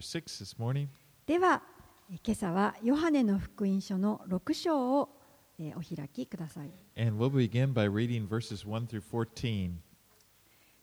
[0.00, 0.88] 6 this morning.
[1.26, 1.62] では
[2.10, 5.08] え今朝はヨハネの福音書の6章を
[5.58, 9.72] えーお開きください And we'll begin by reading verses 1 through 14.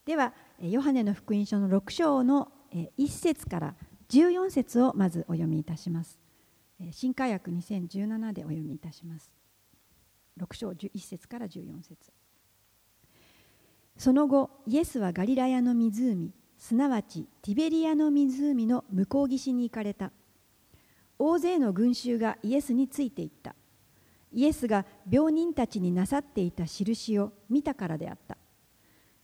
[0.05, 3.75] ではえーヨハネの福音書の6章のえー1節から
[4.09, 6.19] 14節をまずお読みいたします
[6.79, 9.31] えー新科学2017でお読みいたします
[10.39, 12.11] 6章1節から14節
[13.97, 20.11] その後イエスはガリラヤの湖すなわちティベリアの湖の向こう岸に行かれた。
[21.17, 23.55] 大勢の群衆がイエスについていった。
[24.33, 28.37] イエスが病人たちになさっていた印を見たからであった。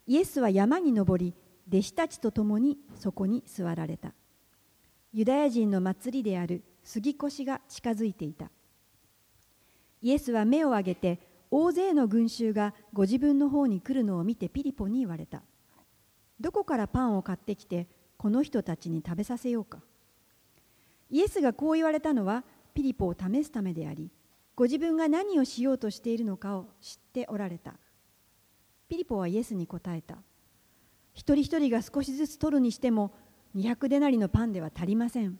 [0.08, 1.34] イエスは山に登り
[1.68, 4.14] 弟子たちと共にそこに座られた。
[5.14, 8.50] ユダヤ人の祭りである杉越が近づいていた。
[10.02, 11.20] イエスは目を上げて
[11.52, 15.44] 大勢の群衆がご自分の方に来るのを見てピリポに言われた。
[16.42, 17.88] どこからパンを買ってきて
[18.18, 19.80] この人たちに食べさせようか。
[21.10, 24.10] イエスがこう言われたのはピリポを試すためであり
[24.56, 27.76] ご自分が何をしようとしているのかを知っておられた。
[28.88, 30.18] ピリポはイエスに答えた。
[31.14, 33.14] 一人一人が少しずつ取るにしても
[33.56, 35.40] 200デナリのパンでは足りません。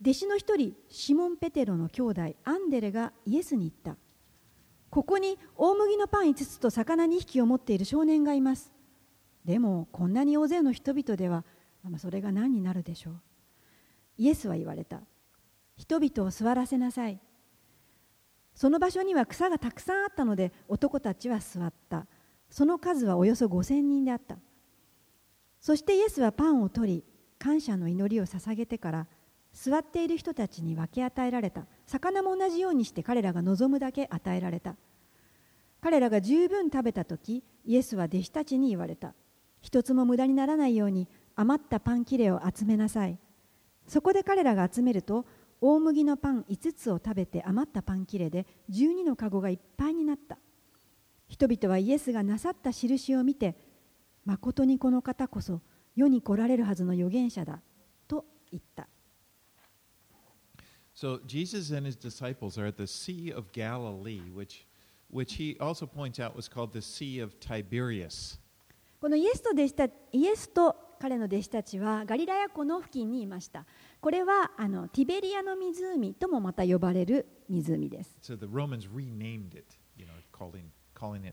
[0.00, 4.00] 弟子の一人シモン・ペテロの兄弟アンデレがイエスに言った。
[4.90, 8.72] ここに大麦のパン5つと魚2匹を持っている少年がいます。
[9.48, 11.42] でもこんなに大勢の人々では
[11.96, 13.20] それが何になるでしょう。
[14.18, 15.00] イエスは言われた。
[15.74, 17.18] 人々を座らせなさい。
[18.54, 22.06] その場所には草がたくさんあったので男たちは座った。
[22.50, 24.36] その数はおよそ5000人であった。
[25.62, 27.04] そしてイエスはパンを取り
[27.38, 29.06] 感謝の祈りを捧げてから
[29.54, 31.64] 座っている人たちに分け与えられた。
[31.86, 34.76] 魚も同じようにして彼らが望むだけ与えられた。
[35.80, 39.14] 彼らが十分食べた時イエスは弟子たちに言われた。
[39.60, 43.18] 一つも無駄にならないように余ったパン切れを集めなさい。
[43.86, 45.26] そこで彼らが集めると
[45.60, 50.38] 大麦のパン5つを食べて余ったパン切れで12のカゴがいっぱいになった。
[51.26, 53.56] 人々はイエスがなさった印を見て
[54.24, 55.60] 誠にこの方こそ
[55.94, 57.60] 世に来られるはずの預言者だ
[58.06, 58.88] と言った。
[60.94, 64.66] So Jesus and his disciples are at the Sea of Galilee, which,
[65.12, 68.40] which he also points out was called the Sea of Tiberias.
[69.00, 73.64] このイエスと弟子たイエスと彼の弟子たちはガリラヤ湖の付近にいました
[74.00, 78.34] これはあのティベリアの湖ともまた呼ばれる湖です So
[79.56, 79.64] it,
[79.96, 80.64] you know, calling,
[80.94, 81.32] calling.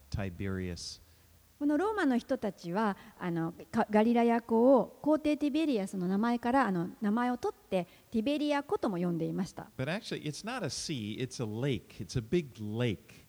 [1.57, 9.71] このローマの人たちはあのかガリラヤ湖を皇帝ティベリアスの名前からあの名前を取ってティベリア湖とも呼んでいました。
[9.77, 11.95] But actually, it's not a sea, it's a lake.
[11.99, 13.24] It's a big lake, ね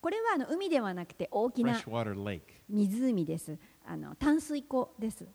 [0.00, 1.80] これはあの海ではなくて大きな
[2.68, 3.58] 湖です。
[3.84, 5.26] あの淡水湖です。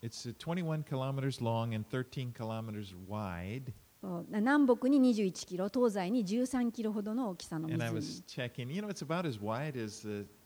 [4.30, 8.24] 南北に21キロ、東西に13キロほどの大きさの湖です。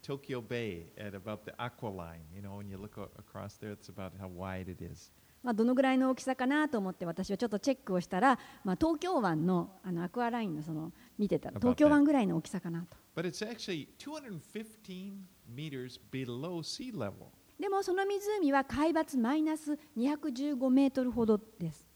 [0.04, 2.20] Tokyo Bay at about the aqua line.
[2.34, 5.12] You know, when you look across there, it's about how wide it is.
[5.44, 12.86] まあどのぐらいの大きさかなと思って私はちょっとチェックをしたら、まあ東京湾のあのアクアラインのその見てた東京湾ぐらいの大きさかな。
[13.16, 17.32] But it's actually 215 meters below sea level.
[17.60, 21.88] でもその湖は海抜マイナス215メートルほどです。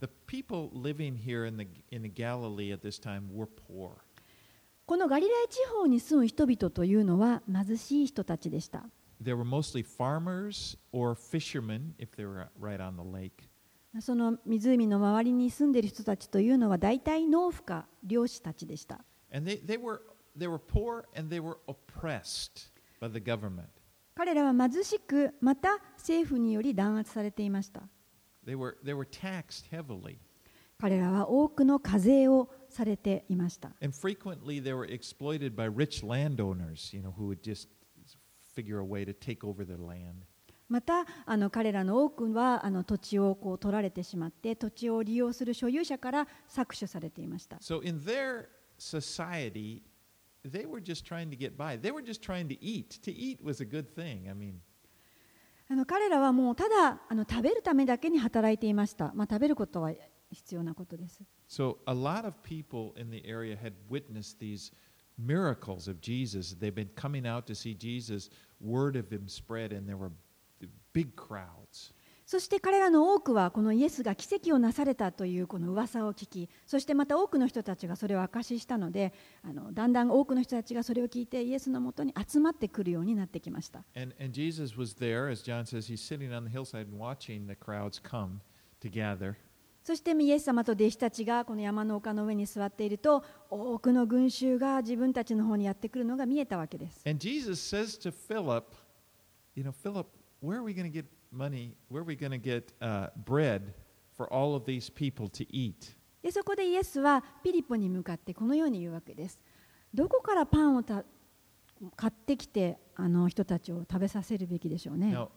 [0.00, 3.98] The people living here in the, in the Galilee at this time were poor.
[4.86, 8.84] このガリラヤ地方に住む人々というのは貧しい人たちでした。
[9.22, 13.48] They were mostly farmers or fishermen if they were right on the lake.
[14.00, 19.04] その湖の周りに住んでいる人たちというのは大体農夫か漁師たちでした。
[19.32, 20.00] And they, they, were,
[24.14, 27.82] 彼らは貧しく、また政府により弾圧されていました。
[30.78, 33.72] 彼らは多くの課税をされていました。
[40.68, 47.58] またあの彼らの多くはあの土地をこう取られてしまって土地を利用する所有者から搾取されていました。
[50.45, 51.77] they were just trying to get by.
[51.77, 52.99] They were just trying to eat.
[53.03, 54.29] To eat was a good thing.
[54.29, 54.61] I mean,
[55.69, 59.13] あの彼らはもうただあの食べるためだけに働いていました。
[59.13, 59.93] まあ、食べることは
[60.29, 61.21] 必要なことです。
[61.47, 64.71] so a lot of people in the area had witnessed these
[65.17, 66.55] miracles of Jesus.
[66.59, 68.29] They've been coming out to see Jesus.
[68.59, 70.11] Word of him spread, and there were
[70.93, 71.64] big crowds.
[72.36, 83.84] そして彼らの多くはこのイエスが奇跡をなされたというこの噂を聞きそしてまた多くの人たちがそれを証ししたのであのだんだん多くの人たちがそれを聞いてイエスのもとに集まってくるようになってきました。
[83.96, 87.54] And, and Jesus was there, as John says, he's sitting on the hillside and watching the
[87.54, 88.56] crowds come to
[88.86, 89.34] to gather.
[89.82, 97.02] そしてイエス様と弟子たちがこの山の丘の上に座っていると多くの群衆が自分たちの方にやってくるのが見えたわけです。
[97.08, 98.64] And Jesus says to Philip,
[99.54, 100.06] You know, Philip,
[100.42, 101.75] where are we going to get money?
[101.89, 103.73] Where are we going to get uh, bread
[104.13, 105.95] for all of these people to eat?
[106.21, 109.39] でそこでイエスはピリポに向かってこのように言うわけです。
[109.93, 111.03] どこからパンをた
[111.95, 115.07] 買ってきてあの人たちを食べさせるべきでしょうね。
[115.07, 115.29] Now,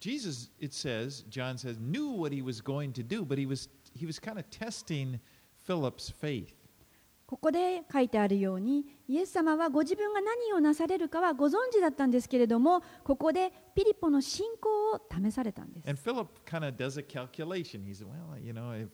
[0.00, 3.68] Jesus, it says, John says, knew what he was going to do, but he was,
[3.94, 5.20] he was kind of testing
[5.64, 6.54] Philip's faith.
[7.29, 17.83] ここで書いてあるようにイエス様はご自分が何をなされるかはご存知だったんですけれどもここでピリポの信仰を試されたんです And Philip kind of does a calculation.
[17.85, 18.89] He said, well, you know, if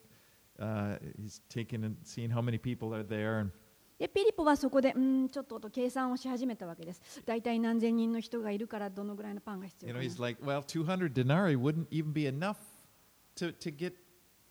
[0.59, 3.51] uh, he's taking and seeing how many people are there, and
[3.97, 12.57] でピリポはそこでうんちょっと計算をし始めたわけです大体何千人の人がいるからどのぐらいのパンが必 you 要 know, かな he's like, well, 200 denarii wouldn't even be enough
[13.37, 13.93] to, to get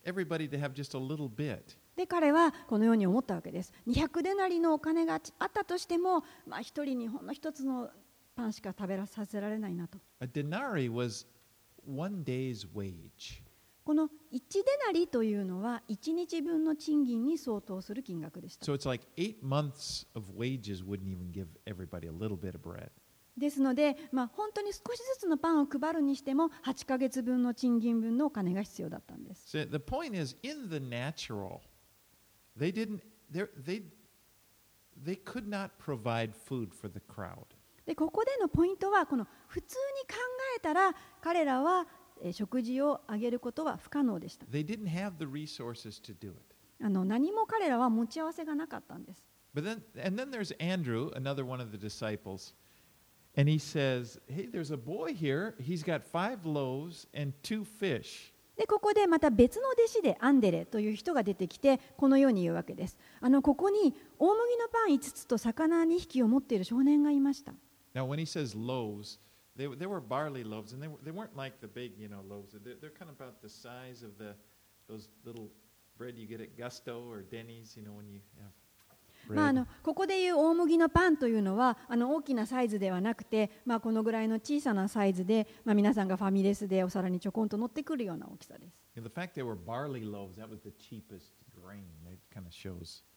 [0.06, 1.76] everybody to have just a little bit.
[1.96, 7.91] で彼はこのように思ったわけです200デナリのお金があったとしても、まあ、一人にほんの一つの
[8.35, 9.99] パンしか食べさせられないなと.
[13.85, 14.41] この1デ
[14.87, 19.06] ナリというのは1日分の賃金に相当する金額でした So like.
[23.37, 29.56] ですので、まあ、本当に少しずつのパンを配るにしても8ヶ月分の賃金分のお金が必要だったんです。
[29.56, 29.69] So
[32.57, 33.01] they didn't.
[33.31, 33.83] they're- They
[35.01, 37.45] they could not provide food for the crowd.
[37.86, 40.16] でここでのポイントはこの普通に考
[40.57, 41.88] えたら彼らは
[42.21, 46.56] えー食事をあげることは不可能でした They didn't have the resources to do it.
[46.81, 49.24] あの何も彼らは持ち合わせがなかったんです
[49.56, 52.54] But then, and then there's Andrew, another one of the disciples,
[53.36, 55.56] and he says, "Hey, there's a boy here.
[55.60, 67.53] He's got five loaves and two fish." でここでまた別の弟子でアンデレという人が出てきてこのように言うわけですあのここに大麦のパン5つと魚2匹を持っている少年がいました
[67.95, 69.19] Now, when he says loaves,
[69.56, 72.23] they, they were barley loaves, and they, were, they weren't like the big, you know,
[72.29, 72.53] loaves.
[72.53, 74.35] They're, they're kind of about the size of the
[74.89, 75.49] those little
[75.97, 78.51] bread you get at Gusto or Denny's, you know, when you have
[79.29, 88.75] まあ、あのここでいう大麦のパンというのはあの大きなサイズではなくて、まあ、このぐらいの小さなサイズで、まあ、皆さんがファミレスでお皿にちょこんと乗ってくるような大きさです。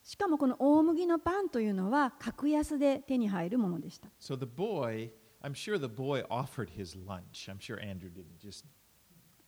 [0.02, 4.08] しかもこの大麦のパンというのは格安で手に入るものでした。
[4.20, 5.10] So the boy,
[5.42, 7.48] I'm sure the boy offered his lunch.
[7.48, 8.64] I'm sure Andrew didn't just,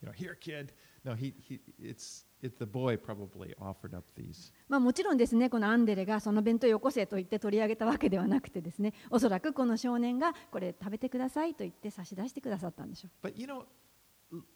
[0.00, 0.72] you know, here, kid.
[1.04, 4.52] No, he, he it's it, the boy probably offered up these.
[4.68, 13.64] まあ、もちろんですねこのアンデレがその弁当よこせと言って取り上げたわけではなくてですねおそらくこの少年がこれ食べてくださいと言って差し出してくださったんでしょう But you know,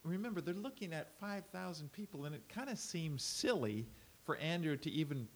[0.04, 3.86] remember they're looking at 5,000 people, and it kind of seems silly
[4.24, 5.26] for Andrew to even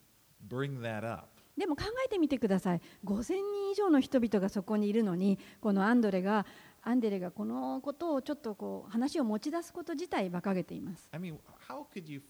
[0.49, 1.38] bring that up.
[1.56, 6.46] でも考えてみてください5000人以上の人々がそこにいるのにこのアンドレが
[6.82, 11.36] アンデレがこのことをちょっとこう話を持ち出すこと自体馬鹿げています I mean,
[11.69, 12.22] how could you?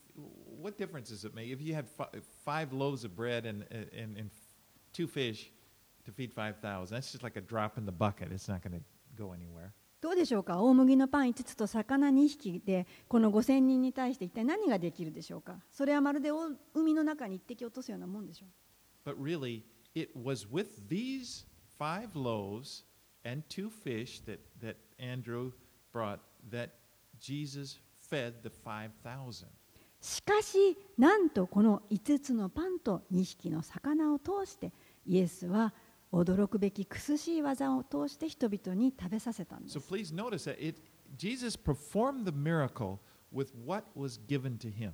[0.60, 2.08] What difference does it make if you had fi-
[2.44, 4.30] five loaves of bread and and, and
[4.92, 5.52] two fish
[6.04, 6.88] to feed 5,000?
[6.90, 8.32] That's just like a drop in the bucket.
[8.32, 8.84] It's not going to
[9.16, 9.72] go anywhere.
[10.00, 18.48] どうでしょうか大麦のパン5つと魚2匹でこの5000人に対して一体何ができるでしょうかそれはまるでお海の中に一滴落とすようなもんでしょう
[19.10, 19.62] But really,
[19.96, 21.44] it was with these
[21.80, 22.84] five loaves
[23.24, 25.52] and two fish that, that Andrew
[25.92, 26.20] brought
[26.50, 26.70] that
[27.20, 29.46] Jesus fed the 5,000.
[30.00, 34.72] しかしなんとこの5つのパンと2匹の魚を通して
[35.04, 35.74] イエスは
[36.12, 40.80] 驚くべき苦しい技を通して人々に食べさせたんで So す please notice that it,
[41.16, 42.98] Jesus performed the miracle
[43.32, 44.92] with what was given to him.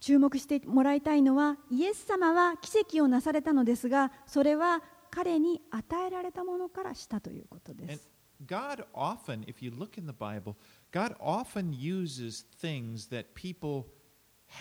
[0.00, 4.82] 注目してもらいたいのはイエス様は奇跡をなされたのですがそれは
[5.14, 8.08] 彼に与えられたものからしたということです
[8.46, 10.56] God often, if you look in the Bible,
[10.90, 13.86] God often uses things that people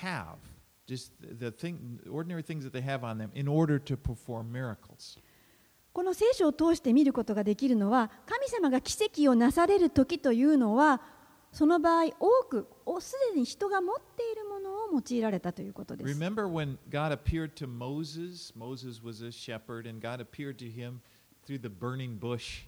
[0.01, 0.37] have,
[0.87, 5.19] just the thing, ordinary things that they have on them, in order to perform miracles.
[5.91, 11.01] この聖書を通して見ることができるのは神様が奇跡をなされる時というのは
[11.53, 16.19] その場合多くおすでに人が持っているものを用いられたということです。
[16.19, 18.51] Remember when God appeared to Moses?
[18.57, 20.99] Moses was a shepherd, and God appeared to him
[21.45, 22.65] through the burning bush.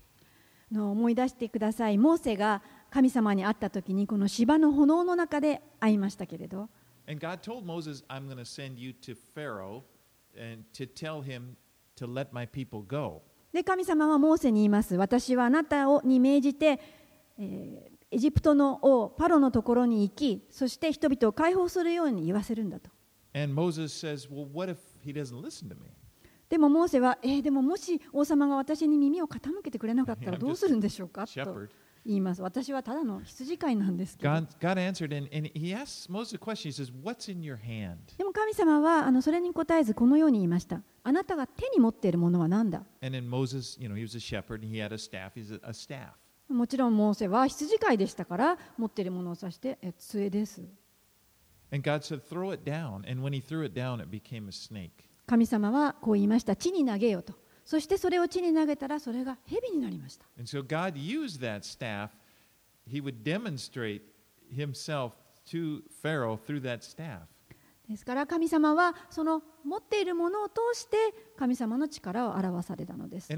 [0.71, 1.97] の思い出してください。
[1.97, 2.61] モーセが
[2.91, 6.69] 神様に会った時にこの芝の炎の中で会いましたけれど
[7.07, 9.83] And God told Moses, I'm going to send you to Pharaoh
[10.37, 11.55] and to tell him
[11.97, 13.23] to let my people go.
[13.51, 16.79] で神様はモーセに言います私はあなたをに命じて、
[17.39, 22.89] えーエジプトの王パロのところに行き、そして人々を解放するように言わせるんだと。
[26.47, 27.17] でもモーは、
[27.61, 31.27] もし王様が私に耳を傾けてくれなかったら どうするんでしょうか？
[31.27, 31.67] と
[32.05, 32.41] 言います。
[32.41, 34.17] 私はただの羊飼いなんです。
[38.17, 40.81] でも神様はあのそれに答えずこのように言いました。
[41.03, 42.85] あなたが手に持っているものは何だ？
[46.49, 50.61] もちろん、モーセは羊飼いでしたから、持っているものを指して、え杖です。
[55.25, 57.33] 神様はこう言いました、地に投げようと。
[57.65, 60.25] そして、それを地に投げたら、それが蛇になりました。
[67.87, 70.97] ですから神様はその持っているものを通して
[71.37, 73.31] 神様の力を表されたのです。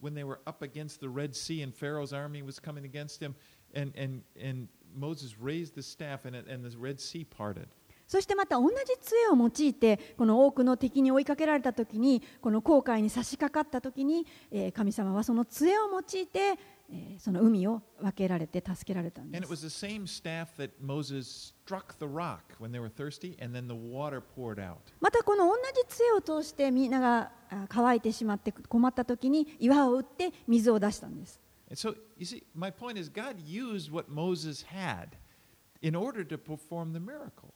[0.00, 3.34] When they were up against the Red Sea and Pharaoh's army was coming against him,
[3.74, 7.66] and, and, and Moses raised the staff and, and the Red Sea parted.
[8.06, 22.78] そしてまた同じ杖を用いてこの多くの敵に追いかけられた時にこの航海に差し掛かった時に、えー神様はその杖を用いて、えーその海を分けられて助けられたんで And it す was the same staff that Moses struck the rock when they
[22.78, 24.76] were thirsty, and then the water poured out.
[25.00, 31.40] またこの同じ杖を通してみんながあ乾いてしまって困った時に岩を打って水を出したんです。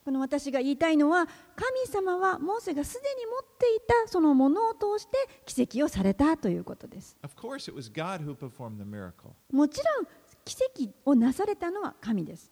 [0.05, 1.27] この私が言いたいのは
[1.57, 7.17] 神様はモーセがすでに持っていたそのものを通して奇跡をされたということです。
[9.51, 10.07] もちろん
[10.45, 12.51] 奇跡をなされたのは神です。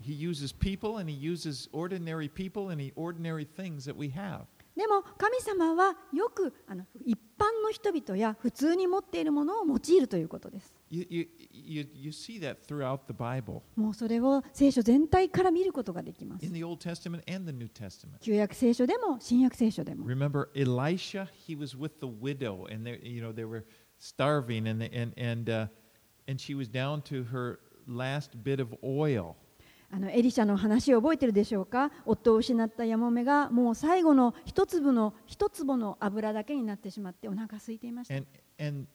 [0.00, 4.44] He uses people and he uses ordinary people and he ordinary things that we have.
[4.76, 10.74] でも神様はよくあの一般の人々や普通に持っているものを用いるということです。
[10.90, 16.52] You, you, you, you see that throughout the Bible, もうそれを聖書全体から見ることができます in。
[16.52, 18.18] the Old Testament and the New Testament.
[18.20, 20.06] 旧約聖書でも新約聖書でも。
[20.06, 21.28] Remember Elisha?
[21.46, 23.64] He was with the widow, and they, you know they were
[23.98, 25.66] starving, and and and uh,
[26.26, 29.36] and she was down to her last bit of oil.
[29.94, 38.14] あのエリシャの話を覚えてるでしょうか夫を失ったヤモメがもう最後の一粒の一粒の油だけになってしまってお腹空いていました。
[38.14, 38.26] And
[38.58, 38.88] and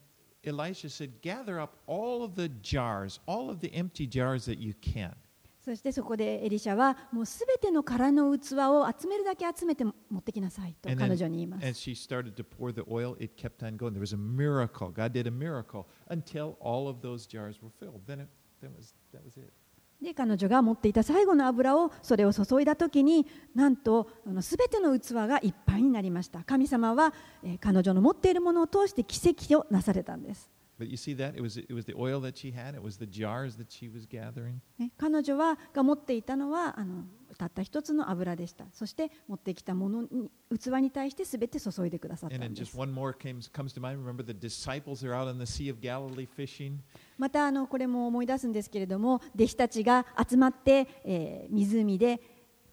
[0.44, 4.76] Elisha said, "Gather up all of the jars, all of the empty jars that you
[4.82, 5.14] can."
[5.62, 11.66] そしてそこでエリシャはもうすべての空の器を集めるだけ集めて持ってきなさいと And 彼女に言います。
[11.66, 13.94] as she started to pour the oil, it kept on going.
[13.94, 14.92] There was a miracle.
[14.92, 18.02] God did a miracle until all of those jars were filled.
[18.06, 18.28] Then it,
[18.62, 19.54] that was that was it.
[20.02, 24.10] で彼女が持っていた最後の油をそれを注いだ時になんと
[24.42, 26.44] すべての器がいっぱいになりました。
[26.44, 27.14] 神様は、
[27.44, 32.75] え彼女の持っているものを通して奇跡をなされたんです、But you see that it was it was the oil that she had.
[32.75, 34.61] It was the jars that she was gathering.
[34.77, 37.05] ね、彼女はが持っていたのはあの
[37.39, 44.05] たった一つの油でしたそして持ってきたものに器に対してすべて注いでくださった And ん then で just す one more came, comes to mind.
[44.05, 46.79] Remember the disciples are out in the Sea of Galilee fishing.
[47.19, 52.21] またあのこれも思い出すんですけれども弟子たちが集まって、えー湖で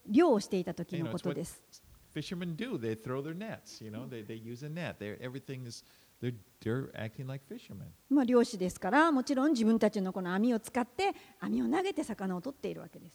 [0.08, 1.62] 漁をしていた時 You の know, こ it's と what です。
[2.16, 2.78] fishermen do.
[2.80, 3.84] They throw their nets.
[3.84, 4.96] You know, they, they use a net.
[5.00, 5.84] They everything is
[8.09, 13.15] まあ漁師ですから、もちろん自分たちのこの網を使って、網を投げて魚を取っているわけです。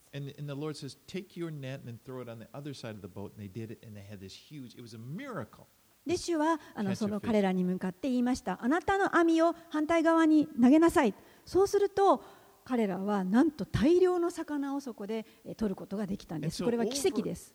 [6.06, 8.58] で主はあのその彼らに向かって言いました。
[8.62, 11.14] あなたの網を反対側に投げなさい。
[11.46, 12.24] そうすると、
[12.64, 15.26] 彼らはなんと大量の魚をそこで
[15.58, 16.64] 取ることができたんです。
[16.64, 17.54] これは奇跡です。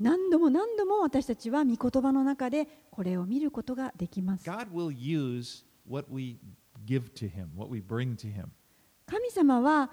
[0.00, 4.44] 何度も何度も私たちは御言葉の中でこれを見ることができます。
[9.06, 9.90] 神様は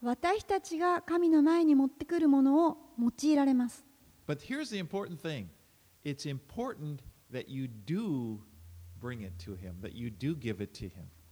[0.00, 3.84] 私たちが神の前に持ってくるものを用いられます。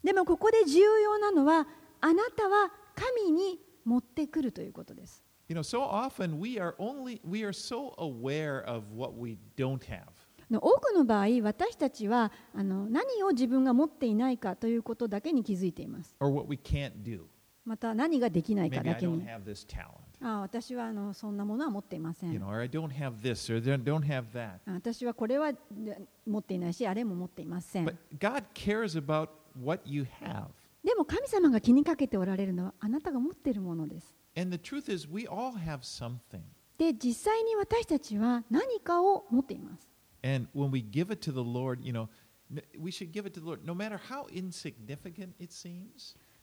[0.03, 1.67] でもここで重要なのは
[2.01, 5.23] あなたは神に持ってくるということです。
[10.51, 16.15] 多くの場合、私たちはあの何を自分が持っていないかということだけに気づいています。
[17.65, 19.23] また何ができないかだけに。
[20.21, 22.33] ああ私はあのそんなものは持っていません。
[24.67, 25.53] 私はこれは
[26.27, 27.87] 持っていないし、あれも持っていません。
[30.85, 34.15] でも神様が気にかけておられるのはあなたが持っているものです。
[36.79, 39.89] で、実際に私たちは何かを持っています。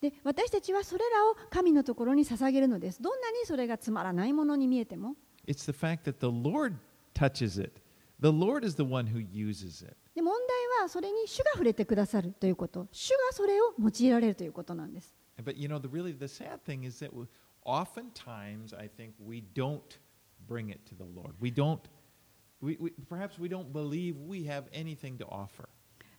[0.01, 3.01] で、私たちはそれらを神のところに捧げるのです。
[3.01, 5.15] どんなにそれがつまらないものに見えても。
[10.15, 15.15] 問題たそれに主が触れてくださるということ、主がそれを用いられるということなんです。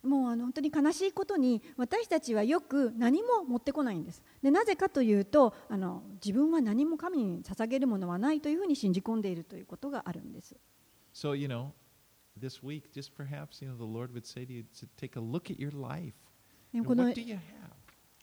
[0.03, 4.23] もう本当に悲しいことに私たちはよく何も持ってこないんです。
[4.43, 10.57] でなぜかというとあの自分は何も神に捧げるものはないというふうに信じ込んでいるということがあるんです。
[11.13, 11.73] So, you know,
[12.40, 15.22] this week, just perhaps you know, the Lord would say to you to take a
[15.22, 16.14] look at your life.
[16.72, 17.40] で And この what do you have?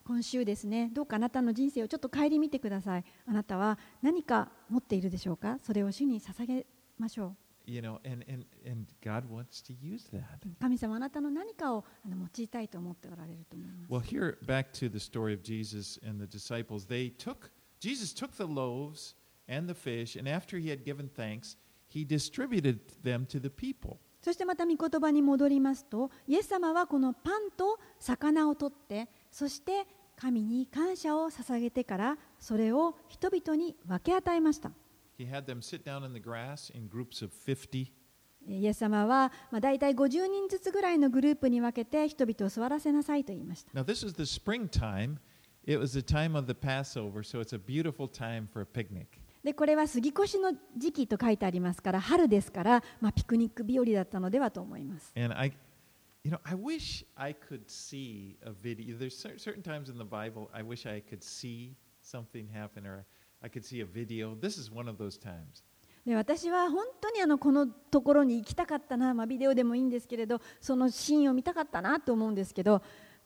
[0.05, 6.67] 今週ですねどうかあなたの人生をちょっと顧みてくださいあなたは何か持っているでしょうかそれを主に捧げ
[6.99, 10.45] ましょ You know, and and and God wants to use that.
[10.45, 16.87] う神様あなたの何かをあの用いたいと思っておられると思います Well, here back to the story of Jesus and the disciples.
[16.87, 19.15] They took Jesus took the loaves
[19.49, 24.01] and the fish, and after he had given thanks, he distributed them to the people.
[24.28, 34.74] そしてまた御言葉に戻りますと、イエス様はこのパンと魚を取って、そして神に感謝を捧げてから、それを人々に分け与えました。
[38.46, 43.72] イエス様は、まあ、大体50人ずつぐらいのグループに分けて人々を座らせなさいと言いました。
[49.48, 55.54] でこれは杉越の時期と書いてありますから春ですから、まあ、ピクニック日和だったのではと思います And I,
[56.26, 58.98] you know, I wish I could see a video.
[58.98, 63.06] There's cer- certain times in the Bible I wish I could see something happen or
[63.42, 64.36] I could see a video.
[64.36, 65.64] This is one of those times.
[66.06, 72.82] で私は本当にあのこのところに行きたかったな、まあ、ビデオでもいいんですけれどそのシーンを見たかったなと思うんですけど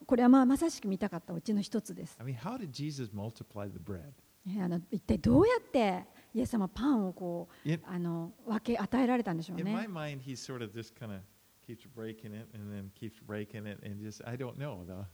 [0.06, 4.14] これはまあまさしく見たかったうちの一つです I mean, how did Jesus multiply the bread?
[4.46, 9.94] ねあの一体どうやってイエス様パンをこう In, あの分け与えられたんでしょう in my ね。
[9.94, 11.22] mind, he sort of just kind of
[11.68, 14.86] keeps breaking it and then keeps breaking it and just, I don't know.
[14.86, 15.06] though.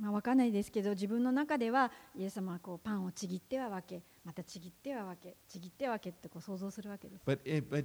[0.00, 7.24] まあ、分かんないですけど自分の中ではイエス様はこうパンをちぎっては分けまたちぎっては分けちぎっては分けってこう想像するわけです。
[7.26, 7.84] But, it, but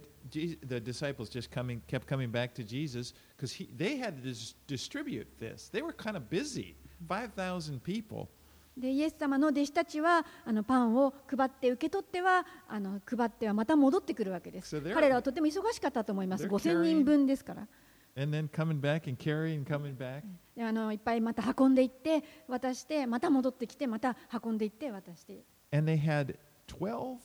[0.66, 5.28] the disciples just coming, kept coming back to Jesus because they had to dis- distribute
[5.38, 5.70] this.
[5.70, 8.30] They were kind of busy, 5,000 people.
[8.78, 14.78] でイエス様の弟子たちはあのパンを配って受け取ってはあの配ってはまた戻ってくるわけです。
[14.78, 16.46] So 彼らはとても忙しかったと思います。
[16.46, 17.68] they're 5000人分ですから。
[18.16, 20.22] And then coming back and carrying, coming back.
[20.56, 26.36] であのいっぱいまた運んでいって渡してまた戻ってきてまた運んでいって渡して And they had
[26.68, 27.18] 12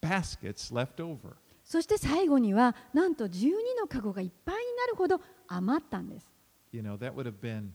[0.00, 1.34] baskets left over.
[1.64, 6.30] そして最後にはなんと12のカゴがいっぱいになるほど余ったんです。
[6.72, 7.70] You know, that would have been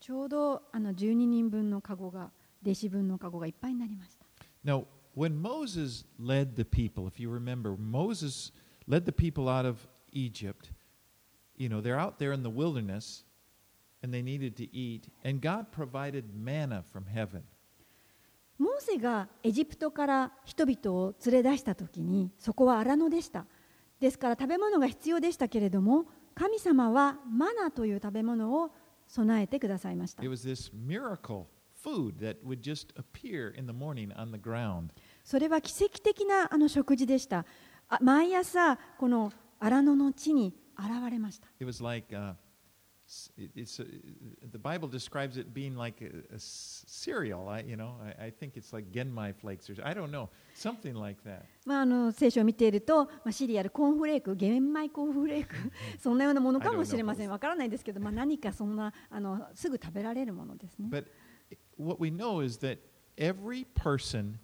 [0.00, 2.30] ちょうどあの12人分のカゴが
[2.62, 4.24] 弟子分のカゴがいっぱいになりました。
[4.64, 8.52] Now, when Moses led the people, if you remember, Moses
[8.88, 10.72] led the people out of Egypt.
[11.56, 13.24] You know, they're out there in the wilderness
[14.02, 17.42] and they needed to eat, and God provided manna from heaven.
[18.58, 23.46] モーセがエジプトから人々を連れ出した時にそこは荒野でした。
[24.00, 26.06] ですから食べ物が必要でしたけれども
[26.40, 28.70] 神様はマナという食べ物を
[29.06, 30.22] 備えてくださいました。
[35.22, 37.44] それは奇跡的なあの食事でした。
[38.00, 41.48] 毎朝、この荒野の地に現れました。
[43.36, 43.86] It- it's a,
[44.52, 47.48] the Bible describes it being like a, a cereal.
[47.48, 50.94] I, you know, I, I think it's like Genmai flakes or I don't know, something
[50.94, 51.42] like that.
[51.66, 55.54] まあ、あの聖書を見ていると、まあ、シリアル、コーンフレーク、玄米コーンフレーク、
[55.98, 57.30] そんなようなものかもしれません。
[57.30, 60.88] わからないですけど、まあ、何かそんなあのすぐ食べられるものですね。
[60.90, 61.06] But
[61.78, 62.78] what we know is that
[63.16, 64.38] every person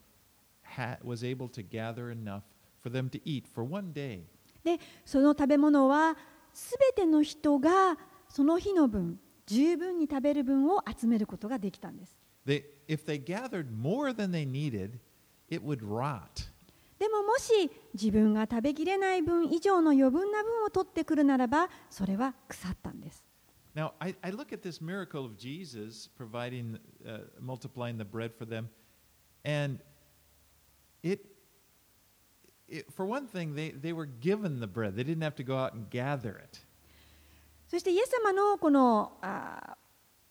[0.64, 2.42] ha- was able to gather enough
[2.82, 4.22] for them to eat for one day.
[4.64, 6.16] で、その食べ物は
[6.52, 7.96] すべての人が
[8.28, 12.16] その日の分、十分に食べる分を集めることができたんです。
[12.46, 14.98] They, if they gathered more than they needed,
[15.50, 16.48] it would rot.
[16.98, 23.24] でももし自分が食べきれない分以上の余分な分を取ってくるならば、それは腐ったんです。
[23.74, 28.70] Now, I, I look at this miracle of Jesus providing, uh, multiplying the bread for them,
[29.44, 29.80] and
[31.02, 31.26] it,
[32.68, 34.96] it for one thing, they, they were given the bread.
[34.96, 36.60] They didn't have to go out and gather it.
[37.68, 39.12] そしてイエス様のこの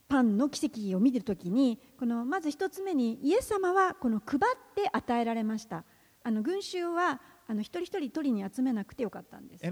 [0.08, 5.84] パンの奇跡を見ているときに、このまず一つ目に、イエス様はこの配って与えられました。
[6.24, 9.66] あの群衆はあの一人一人取りに集めなくてよかったんです。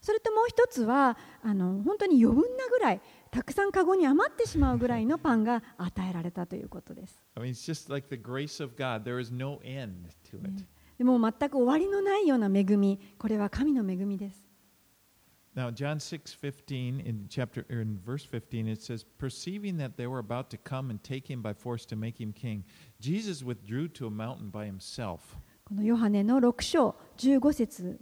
[0.00, 7.20] それともう一つはあの、本当に余分なぐらい、たくさんカゴに余ってしまうぐらいのパンが与えられたということです。
[10.98, 14.52] でも全く終わりのないような恵み、これは神の恵みです。
[15.54, 20.48] Now, John 6:15 in chapter or in verse 15 it says, "Perceiving that they were about
[20.48, 22.62] to come and take him by force to make him king,
[23.00, 28.00] Jesus withdrew to a mountain by himself." このヨハネの6章15節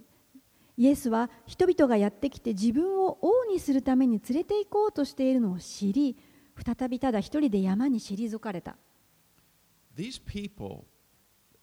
[0.77, 6.17] イエスは人々がやってきて自分を王にするために連れて行こうとしているのを知り
[6.65, 8.77] 再びただ一人で山に退かれた
[9.95, 10.85] These people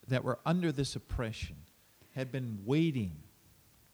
[0.08, 1.56] that were under this oppression
[2.16, 3.12] had been waiting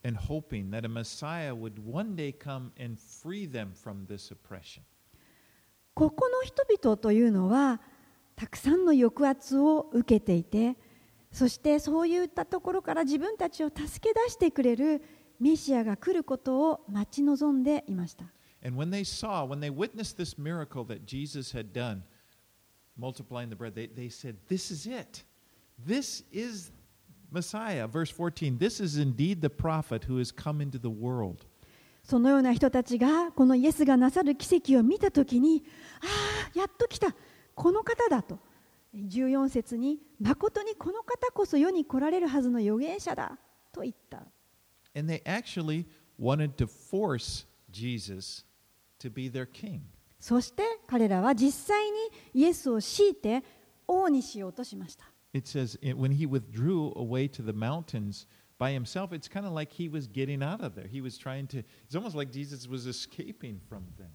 [0.04, 4.84] and hoping that a Messiah would one day come and free them from this oppression.
[5.94, 7.82] ここの人々というのは
[8.36, 10.78] たくさんの抑圧を受けていて
[11.32, 15.04] そしてそういったところから自分たちを助け出してくれる
[15.42, 18.26] メシアが来ることを待ち望んでいました
[18.64, 22.04] And when they saw, when they witnessed this miracle that Jesus had done,
[22.98, 25.24] multiplying the bread, they, they said, This is it.
[25.79, 26.71] This is
[27.31, 28.59] Messiah, verse 14.
[28.59, 31.47] This is indeed the prophet who has come into the world.
[32.03, 35.65] そのような人たちがこのイエスがなさる奇跡を見たときに、
[36.03, 36.07] あ
[36.55, 37.15] あ、やっと来た、
[37.55, 38.39] この方だと、
[38.95, 43.39] 14節に、誠にこの方こそ世に来られるはずの預言者だ
[43.73, 44.23] と言った。
[50.21, 51.99] そして彼らは実際に
[52.35, 53.43] イエスを強いて
[53.87, 55.14] 王にしようとしました。
[55.35, 59.89] It says when he withdrew away to the mountains by himself, it's kind of like he
[59.91, 60.87] was getting out of there.
[60.87, 64.11] He was trying to, it's almost like Jesus was escaping from them.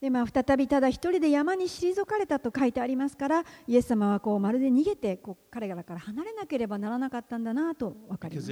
[0.00, 8.50] でまあ、再びただ一人で山に退かれたと書いてありますからイエス様はこうまるで逃げてこう彼らから離れなければならなかったんだなと分かります.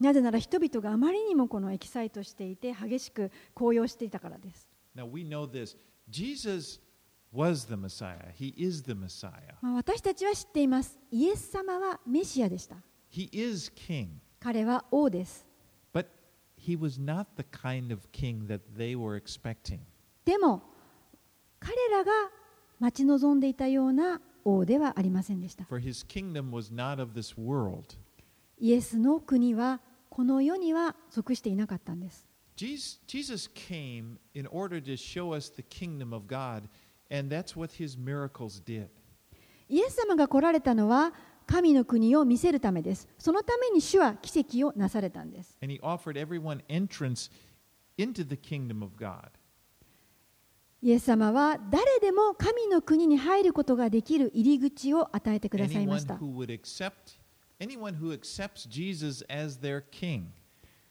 [0.00, 4.68] なぜなら人々があまりにもこのエキサイトしていて激しく高揚していたからです。
[4.94, 5.76] Now we know this.
[6.12, 6.78] Jesus
[7.32, 8.30] was the Messiah.
[8.38, 9.54] He is the Messiah.
[9.62, 11.00] まあ、私たちは知っています。
[11.10, 12.76] イエス様はメシアでした。
[13.10, 14.08] He is king.
[14.38, 15.46] 彼は王です。
[15.94, 16.06] But
[16.58, 19.80] he was not the kind of king that they were expecting.
[20.24, 20.62] でも
[21.58, 22.12] 彼らが
[22.78, 25.64] 待ち望んでいたような王ではありませんでした。
[25.64, 27.96] For his kingdom was not of this world.
[28.58, 32.26] イエスの国はこの世には属していなかったんです。
[32.56, 36.68] Jesus, came in order to show us the kingdom of God,
[37.10, 38.88] and that's what his miracles did.
[39.68, 41.12] イエス様が来られたのは
[41.46, 43.08] 神の国を見せるためです。
[43.18, 45.56] そのために主は奇跡をなされたんです。
[45.62, 47.30] And he offered everyone entrance
[47.96, 49.30] into the kingdom of God.
[50.82, 56.18] イエス様は誰でも神の国に入ることができる入り口を与えてくださいました。
[57.60, 60.32] anyone who accepts Jesus as their king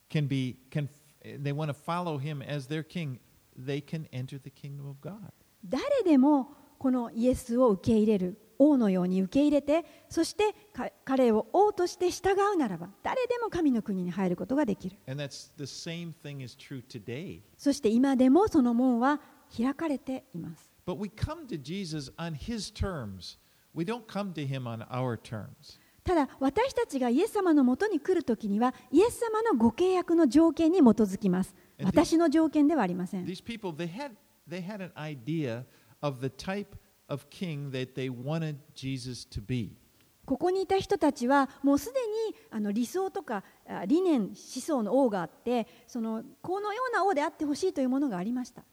[0.09, 0.87] can be can
[1.22, 3.18] they want to follow him as their king,
[3.56, 5.32] they can enter the kingdom of God.
[5.64, 17.40] 誰でもこのイエスを受け入れる王のように受け入れてそしてか彼を王として従うならば誰でも神の国に入ることができる And that's the same thing is true today.
[17.56, 19.20] そして今でもその門は
[19.54, 23.38] 開かれています But we come to Jesus on his terms.
[23.74, 25.79] We don't come to him on our terms.
[26.03, 31.55] ただ私たちがイエス様のもとに来るときにはイエス様のご契約の条件に基づきます。
[31.83, 33.25] 私の条件ではありません。
[40.25, 41.99] ここにいた人たちはもうすで
[42.59, 43.43] に理想とか
[43.87, 45.99] 理念、思想の王があってこ
[46.61, 48.63] のような王であってほしいというものがありました。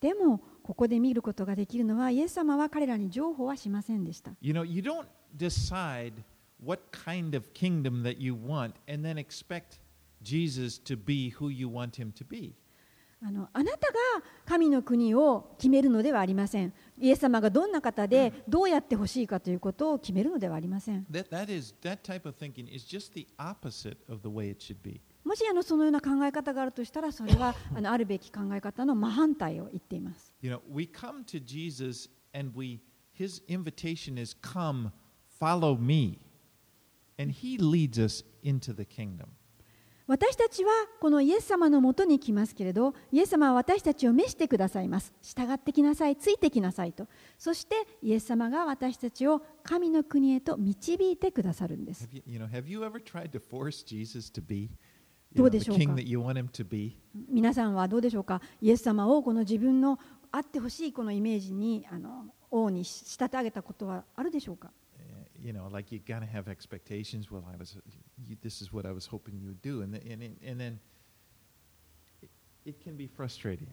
[0.00, 4.32] でもここで見ることができるのは、イエス様は彼らに譲歩はしませんでした。
[13.22, 13.94] あ,なたが
[14.44, 16.74] 神の国を決めるのではありません。
[16.98, 21.06] イエス様がどんな方でどうやって欲しいかということを決めるのではありません。
[25.24, 30.27] もしあのそのような考え方があるとしたら、それは あ,のあるべき考え方の真反対を言っています。
[40.10, 40.70] 私たちは
[41.00, 45.12] このイエス様のもとに来ますけれど、イエス様は私たちを召してくださいます。
[45.20, 47.08] 従ってきなさい、ついてきなさいと。
[47.36, 52.08] そしてイエス様が私たちを神の国へと導いてくださるんです。
[55.34, 55.94] どうでしょうか？
[57.28, 58.40] 皆さんはどうでしょうか？
[58.62, 59.98] イエス様をこの自分の
[60.32, 67.30] あってほしいこのイメージにあの王に仕立て上げたことはあるでしょうか Uh, You know, like you gotta have expectations.
[67.30, 67.78] Well, I was,
[68.26, 70.78] you, this is what I was hoping you would do, and and, and then
[72.20, 72.30] it,
[72.64, 73.68] it can be frustrating.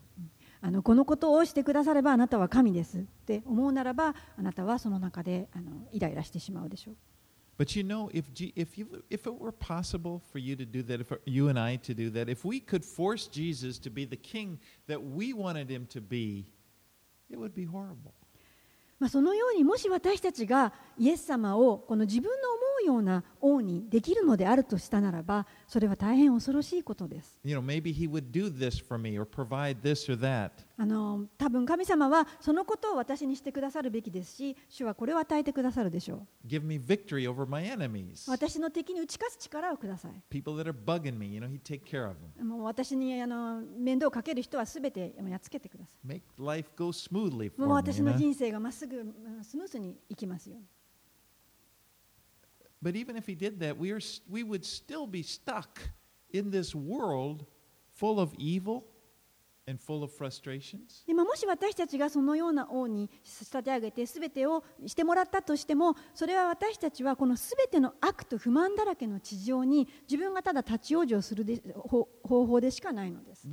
[0.61, 6.95] あのこのことをしてくださればあなたは神ですって思うならばあなたはその中であのイライラしてしまうでしょう
[7.60, 10.82] But you know, if G, if you if it were possible for you to do
[10.84, 14.06] that, if you and I to do that, if we could force Jesus to be
[14.06, 16.46] the king that we wanted him to be,
[17.28, 18.14] it would be horrible.
[18.98, 27.38] まあ、そのようにもし私たちがイエス様をこの自分の思うような王にできるのであるとしたならばそれは大変恐ろしいことです。
[27.42, 30.50] You know, maybe he would do this for me or provide this or that.
[30.77, 38.27] あの多分神様はそのことを私にしてくださるべきですし主はこれを与えてくださるでしょ Give me victory over my enemies.
[38.27, 42.43] う私の敵に打ち勝つ力をください People that are bugging me, you know, he'd take care of them.
[42.43, 47.81] もう私にあの面倒をかける人はすべてやっつけてくださ Make life go smoothly い for もう me.
[47.81, 48.17] 私の?
[48.17, 49.03] 人生がまっすぐう
[49.39, 50.57] んスムースにいきますよ
[52.83, 55.79] But even if he did that, we, are, we would still be stuck
[56.31, 57.45] in this world
[57.93, 58.93] full of evil and full of frustrations.
[61.07, 71.45] でもし私たちがそのような王に仕立て上げて全てをしてもらったとしてもそれは私たちはこの全ての悪と不満だらけの地上に自分がただ立ち往生する
[71.83, 72.07] 方
[72.45, 73.47] 法でしかないのです。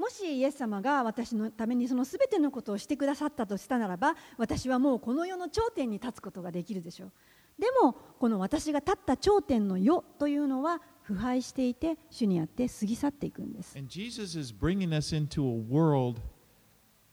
[0.00, 7.12] もしイエス様が私のためにその全てのことをしてくださったとしたならば私はもうこの世の頂点に立つことができるでしょう
[7.58, 16.18] でもこの私が立った頂点の世というのは腐敗していて主にあって過ぎ去っていくんです And Jesus is bringing us into a world,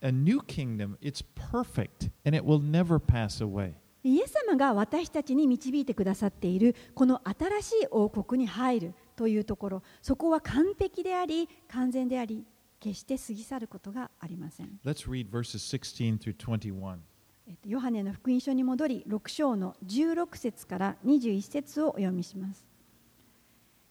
[0.00, 0.96] a new kingdom.
[1.02, 1.22] It's
[1.52, 3.74] perfect and it will never pass away.
[4.02, 12.46] イエス様が私たちに導いてくださっているこの新しい王国に入るというところそこは完璧であり完全であり
[12.80, 14.78] 決して過ぎ去ることがありません。
[14.84, 16.98] Let's read verses 16 through 21.
[17.46, 22.66] えっとヨハネの福音書に戻り6章の16節から21節をお読みします。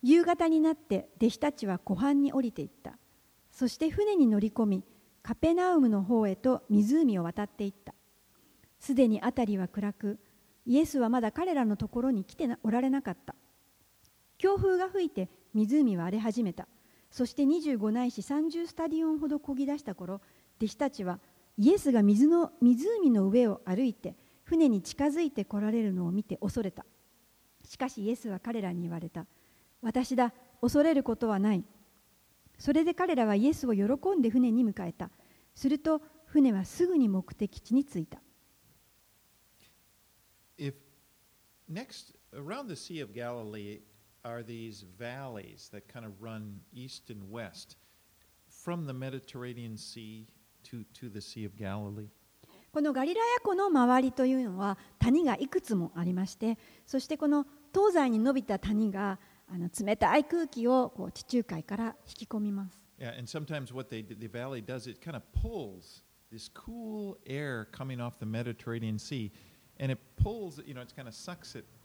[0.03, 2.97] 夕方になって弟子たちは湖畔に降りていった。
[3.51, 4.83] そして船に乗り込み
[5.23, 7.93] カペナウムの方へと湖を渡っていった。
[8.79, 10.19] すでに辺りは暗く
[10.65, 13.35] イエスはまだ彼らのところに来てなおられなかった。
[14.37, 16.67] 強風が吹いて湖は荒れ始めた
[17.17, 20.21] そして25ないし30スタディオンほど漕ぎ出した頃
[20.57, 21.17] 弟子たちは
[21.57, 26.85] イエスが水の湖の上を歩いて船に近づいて来られるのを見て恐れた。
[27.65, 29.25] しかしイエスは彼らに言われた。
[29.81, 31.63] 私だ恐れることはない。
[32.59, 33.83] それで彼らはイエスを喜
[34.15, 35.09] んで船に迎えた。
[35.55, 38.21] すると船はすぐに目的地に着いた。
[40.59, 40.75] If
[41.67, 43.81] next around the Sea of Galilee
[44.26, 47.76] are these valleys that kind of run east and west
[48.48, 50.26] from the Mediterranean Sea
[50.64, 52.08] to, to the Sea of Galilee.
[52.72, 67.18] このガリラヤ湖の周りというのは谷がいくつもありましてそしてこの東西に伸びた谷があの冷たい空気をこう地中海から引き込みます Yeah, and sometimes what they, the valley does, it kind of pulls this cool
[67.26, 69.32] air coming off the Mediterranean Sea,
[69.80, 71.75] and it pulls, you know, it kind of sucks it up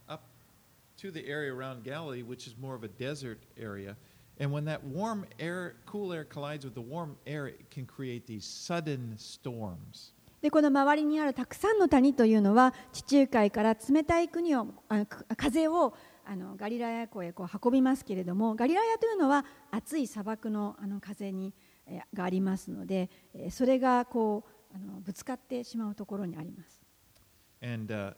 [1.03, 3.97] to the area around Galilee, which is more of a desert area.
[4.39, 8.27] And when that warm air, cool air collides with the warm air, it can create
[8.27, 10.15] these sudden storms.
[10.41, 21.55] でこの周りにあるたくさんの谷というのは地中海から冷たい国をあか風をあのガリラヤ湖へこう運びますけれどもガリラヤというのは暑い砂漠のあの風に、
[21.87, 26.83] えーがありますので、えーそれがこうあのぶつかってしまうところにあります。
[27.63, 28.15] And uh,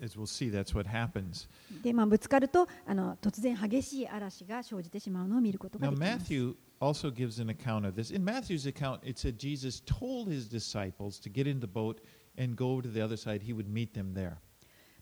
[0.00, 1.48] as we'll see, that's what happens.
[1.82, 6.32] で、まあ、ぶつかるとあの突然激しい嵐が生じてしまうのを見ることが Now, できます。
[6.32, 8.14] Matthew also gives an account of this.
[8.14, 12.00] In Matthew's account, it said Jesus told his disciples to get in the boat
[12.38, 13.42] and go to the other side.
[13.42, 14.38] He would meet them there.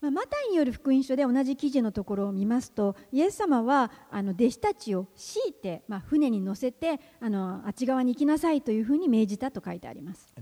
[0.02, 10.34] まあ、マタイによる福音書で同じ記事のところを見ますと、イエス様はあの弟子たちを強いて、まあ、船に乗せてあ,のあっち側に行きなさいというふうに命じたと書いてあります。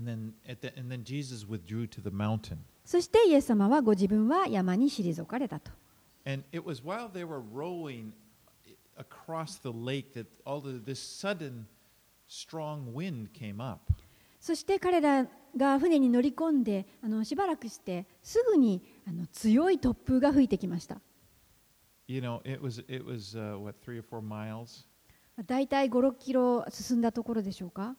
[2.84, 5.72] そしてイエス様はご自分は山に退かれたと。
[14.40, 21.00] そして彼らが船に乗り込んであのしばらくしてすぐにあの強い突風が吹いてきました。
[25.46, 27.94] だいたい5、6キロ進んだところでしょうか？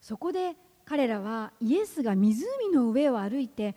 [0.00, 3.76] そこで彼らはイエスが湖の上を歩いて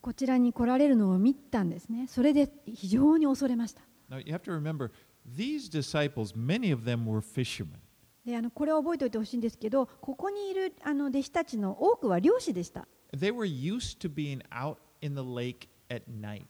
[0.00, 2.06] こちらに来られるのを見たんですね。
[2.08, 3.82] それで非常に恐れました。
[4.10, 4.90] Now you have to remember,
[5.24, 7.78] these disciples, many of them were fishermen.
[8.24, 12.86] であのこれを覚えておいてほしいんですけど、ここにいるあの弟子たちの多くは漁師でした。
[13.16, 16.42] They were used to being out in the lake at night.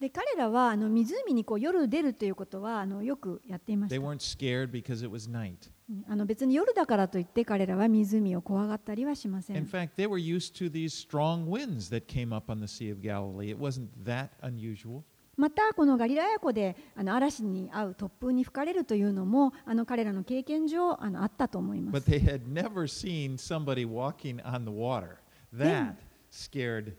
[0.00, 4.06] で彼らはあの湖にこう夜出るということはあのよくやっていまし They た。
[4.06, 5.70] weren't scared because it was night.
[5.90, 9.66] うんあの別に夜だからといって彼らは湖を怖がったりはしませ In ん。
[9.66, 13.50] fact, they were used to these strong winds that came up on the Sea of Galilee.
[13.50, 15.02] It wasn't that unusual.
[15.38, 22.10] またこのガリラヤ湖であの嵐に遭う突風に吹かれるというのもあの彼らの経験上あのあったと思いま But す。
[22.10, 25.18] they had never seen somebody walking on the water.
[25.56, 25.94] That
[26.30, 26.94] scared,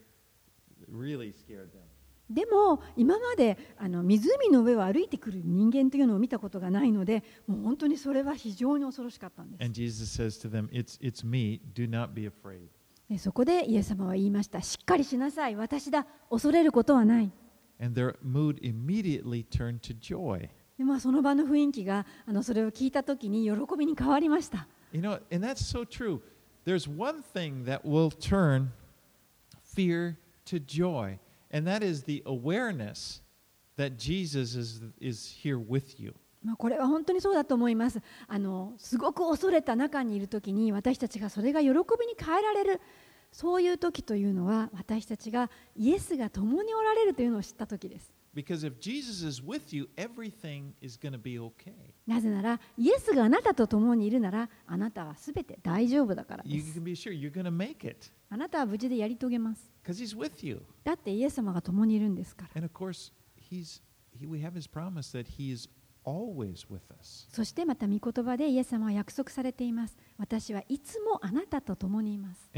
[0.90, 1.82] really scared them.
[2.30, 11.60] でも今まであの湖の上を歩いてくる人間というのを見たことがないのでもう本当にそれは非常に恐ろしかったんです And Jesus says to them, It's, it's me.
[11.74, 12.68] Do not be afraid.
[13.10, 17.32] でそこでイエス様は言いましたしっかりしなさい私だ恐れることはない
[20.78, 24.68] でまあ、その場の雰囲気があのそれを聞いたときに喜びに変わりました。
[36.58, 38.02] これは本当にそうだと思います。
[38.28, 41.74] あのすごく恐れた中にいるときに私たちがそれが喜び
[42.06, 42.82] に変えられる。
[43.32, 51.74] そういう時というのは私たちがイエスが共におられるというのを知った時です Because if Jesus is with you, everything is going to be okay.
[52.06, 60.46] なぜならイエスがあなたと共にいるならあなたはすべて大丈夫だからで You す can be sure you're going to make it あなたは無事でやり遂げます because He's with
[60.46, 60.62] you.
[60.84, 63.12] だってイエス様が共にいるんですから And of course,
[63.52, 63.82] he's,
[64.16, 65.68] he, we have His promise that He is.
[67.32, 69.98] そしてまた御言葉でイエス様は約束されています。
[70.18, 72.50] 私はいつもあなたと共にいます。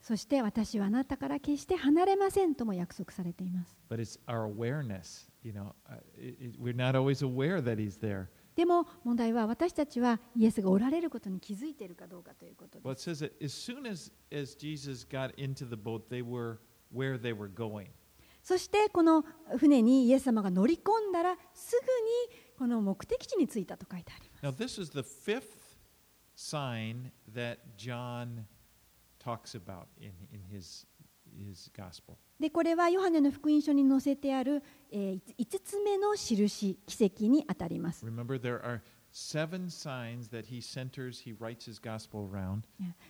[0.00, 3.76] そして私はあなたから決して離れませんとも約束されています。
[8.54, 12.86] でも問題は私たちはイエスがおられることに気づいているかどうかということです。
[18.42, 19.24] そしてこの
[19.56, 21.80] 船にイエス様が乗り込んだらす
[22.28, 24.46] ぐにこの目的地に着いたと書いてあります。
[24.46, 25.76] Now, this is the fifth
[26.34, 28.46] sign that John
[29.18, 30.86] talks about in, in his,
[31.36, 32.16] his gospel.
[32.40, 38.04] でこれはヨハネの福音書に載せてある、え5つ目の印奇跡にあたります。
[38.04, 38.80] Remember, there are
[39.12, 42.62] seven signs that he centers, he writes his gospel around.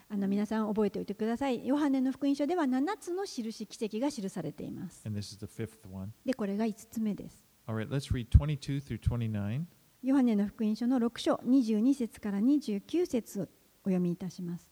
[0.09, 1.67] あの皆さん覚えておいてください。
[1.67, 5.03] ヨハネの福音書では7つの印奇跡が記されています。
[5.07, 6.13] And this is the fifth one.
[6.27, 7.45] でこれが5つ目です。
[7.67, 9.63] All right, let's read 22 through 29.
[10.03, 13.47] ヨハネの福音書の6章22節から29節をお
[13.85, 14.69] 読みいたします。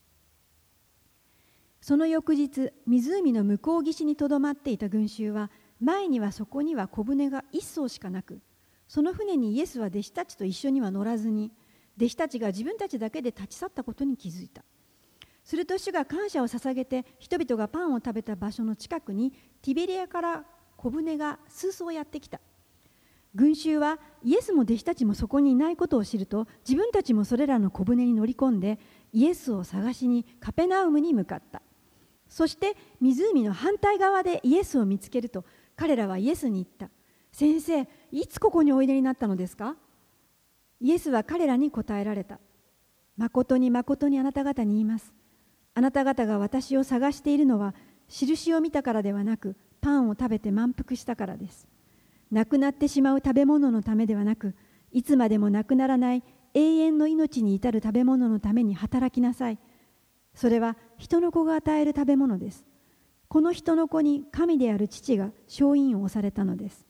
[1.80, 8.40] その翌日、湖の向こう岸にとどまっていた群衆は、前にはそこには小舟が一艘しかなく、
[8.90, 11.52] その船にイエスは弟子たちと一緒には乗らずに、
[11.96, 14.64] 弟子たちが自分たちだけで立ち去ったことに気づいた。
[15.44, 19.30] すると主が感謝を捧げて、人々がパンを食べた場所の近くに、
[19.62, 20.44] ティベリアから
[20.76, 22.40] 小舟が数艘やってきた。
[23.36, 28.80] 群衆はイエスも弟子たちもそこにいないことを知ると自分たちもそれらの小舟に乗り込んで
[29.12, 31.62] イエスを探しにカペナウムに向かった
[32.28, 35.44] そして湖の反対側でイエスを見つけると
[35.76, 36.90] 彼らはイエスに言った
[37.32, 39.76] 先生いつここにおいでになったのですか？
[40.80, 42.38] イエスは彼らに答えられた。
[43.16, 45.12] 誠に誠にあなた方に言います。
[45.74, 47.74] あなた方が私を探しているのは
[48.08, 51.68] 印を見たからではなくパンを食べて満腹したからです。
[52.30, 54.54] なくなってしまう食べ物のためではなく
[54.92, 59.58] いつまでもなくならない永遠の命に至る食べ物のために働きなさい。
[60.34, 62.64] それは人の子が与える食べ物です。
[63.28, 66.86] この人の子に神である父が勝因を押されたのです。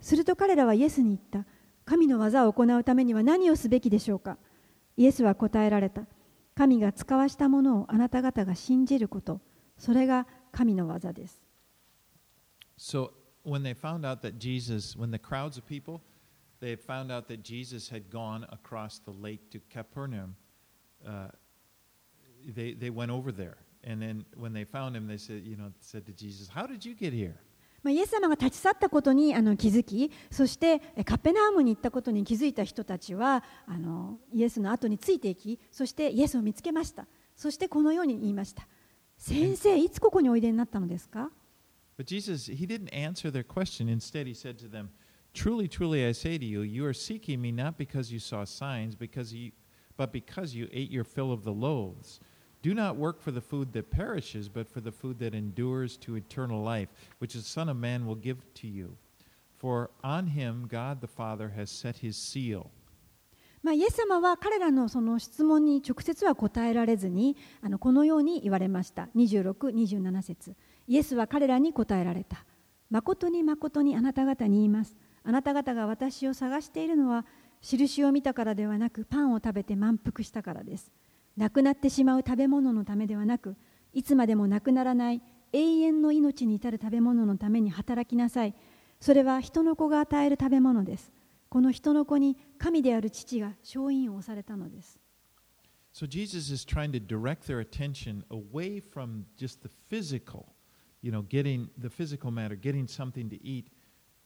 [0.00, 1.48] すると彼らはイエスに言った
[1.84, 4.38] 神の技を行うためには何をすべきでしょうか
[4.96, 6.02] イエスは答えられた
[6.54, 9.40] 神が使わしたものをあなた方が信じること
[9.78, 11.40] それが神の技です
[12.76, 13.10] So
[13.44, 16.00] when they found out that Jesus, when the crowds of people,
[16.60, 20.34] they found out that Jesus had gone across the lake to Capernaum,
[21.06, 21.28] uh,
[22.54, 23.58] they, they went over there.
[23.84, 26.84] And then when they found him, they said, you know, said to Jesus, How did
[26.84, 27.40] you get here?
[27.82, 37.06] まあ、イエス様が立ち去ったことにあの気づきそしてえカペナームに行ったことに気づいた人たちはあのイエスの後についていきそしてイエスを見つけました
[37.36, 38.66] そしてこのように言いました
[39.16, 41.30] 先生いつここにおいでになったのですか
[41.98, 43.86] But Jesus, he didn't answer their question.
[43.86, 44.88] Instead, he said to them,
[45.34, 48.94] Truly, truly, I say to you, you are seeking me not because you saw signs,
[48.94, 49.52] because you,
[49.98, 52.18] but because you ate your fill of the loaves.
[52.62, 56.16] Do not work for the food that perishes, but for the food that endures to
[56.16, 56.88] eternal life,
[57.18, 58.96] which the Son of Man will give to you.
[59.56, 62.70] For on him God the Father has set his seal.
[63.62, 70.54] まあ、イエス様は彼らのその質問に直接は答えられずにあのこのように言われました26、27節
[70.88, 72.46] イエスは彼らに答えられた
[72.88, 77.26] 誠に誠にあなた方に言いますあなた方が私を探しているのは
[77.60, 80.90] 印を見たからではなくパンを食べて満腹したからです
[81.36, 83.56] なくなってしまう食べ物のためではなく
[83.92, 85.22] いつまでもなくならない
[85.52, 88.54] 永遠の命に至る食べ物のために働きなさい
[89.00, 91.12] それは人の子が与える食べ物です
[91.48, 94.98] この人の子に神である父が勝因を押されたのです
[95.92, 100.54] So Jesus is trying to direct their attention away from just the physical,
[101.02, 103.72] you know, getting the physical matter, getting something to eat,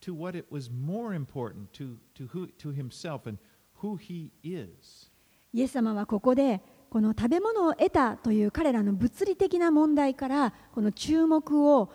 [0.03, 3.39] to what it was more important to, to, who, to himself and
[3.81, 5.11] who he is.
[5.55, 6.61] イエス様はここで
[6.95, 11.91] この食べ物を得たという彼らの物理的な問題からこの注目を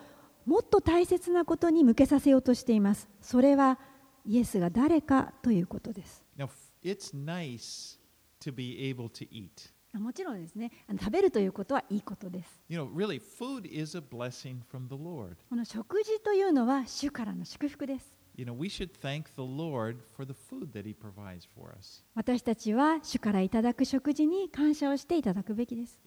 [0.45, 3.07] もっと大切なことに向けさせようとしています。
[3.21, 3.79] それは
[4.25, 6.25] イエスが誰かということです。
[6.37, 6.49] Now,
[6.83, 7.97] it's nice
[8.41, 9.71] to be able to eat.
[9.97, 10.69] もちろんですね。
[10.99, 12.61] 食べるということはいいことです。
[12.67, 15.37] You know, really, food is a blessing from the Lord.
[15.49, 18.18] この食事というのは主からの祝福です
[22.15, 25.99] 私たちは主からいただく食事に感謝をしていただくべきです。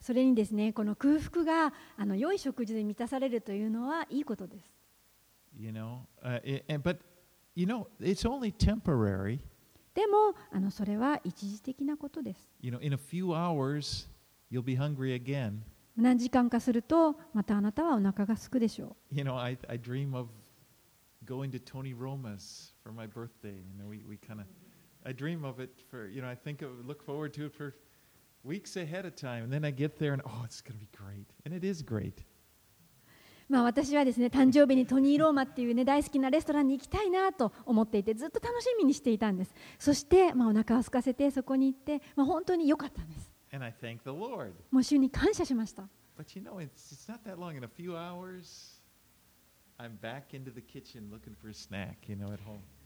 [0.00, 4.66] それにですね、この空腹があの良い食事で満たされるというのはいいことです。
[9.94, 12.50] でもあの、それは一時的なことです。
[15.96, 20.28] 何時間かするとまたあなたはお腹が空くでしょ You know, I, I dream of
[21.24, 23.54] going to Tony Roma's for my birthday.
[23.54, 24.46] You know, we, we kind of,
[25.04, 27.74] I dream of it for, you know, I think of, look forward to it for
[28.44, 29.44] weeks ahead of time.
[29.44, 31.26] And then I get there and, oh, it's going to be great.
[31.44, 32.24] And it is great.
[33.48, 43.31] う、まあ、私はですね誕生日にトニー・ローマっていうね大好きなレストランに行きたいなと思っていてずっと楽しみにしていたんですそして、まあ、お腹を空かせてそこに行って、まあ、本当に良かったんです
[44.70, 45.88] もう主に感謝しました。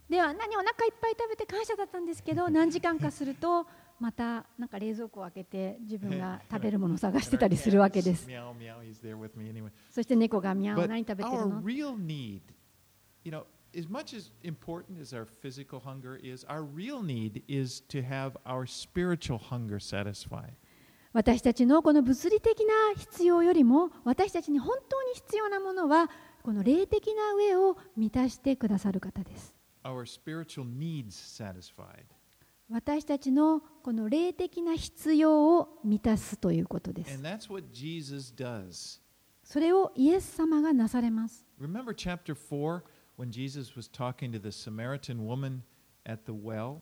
[0.08, 3.66] では何お腹いっぱい食べて感謝だったんですけど 何時間かすると
[3.98, 8.26] またなんか冷蔵庫を開けて自分が 食べるものを探してたりするわけです。
[9.90, 11.60] そして猫がみゃオ何食べてるの？
[13.76, 18.66] As much as important as our physical hunger is, our real need is to have our
[18.66, 20.54] spiritual hunger satisfied.
[21.12, 26.10] 私たちのこの物理的な必要よりも私たちに本当に必要なものは
[26.42, 29.54] この霊的な上を満たしてくださる方です.
[32.68, 37.18] 私たちのこの霊的な必要を満たすということです.
[39.46, 42.82] それをイエス様がなされます Remember chapter 4
[43.17, 45.63] when Jesus was talking to the Samaritan woman
[46.05, 46.81] at the well?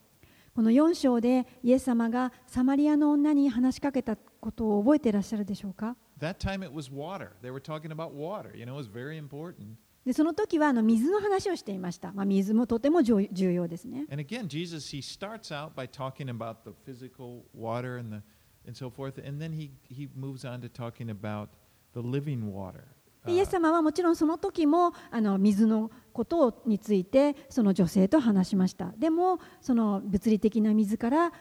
[0.55, 7.31] この4章でイエス様がサマリアの女に話しかけたことを覚えていらっしゃるでしょうか That time it was water.
[7.41, 8.55] They were talking about water.
[8.55, 9.77] You know, it was very important.
[10.05, 18.23] でその時はあの水の話をしていました、まあ、水もとても重重要ですね And again, Jesus, he starts out by talking about the physical water and, the,
[18.65, 21.49] and so forth, and then he, he moves on to talking about
[21.93, 22.85] the living water.
[23.26, 28.92] イエス様はもちろんその時もあの水のことについてその女性と話しました。
[28.98, 31.32] でもその物理的な水から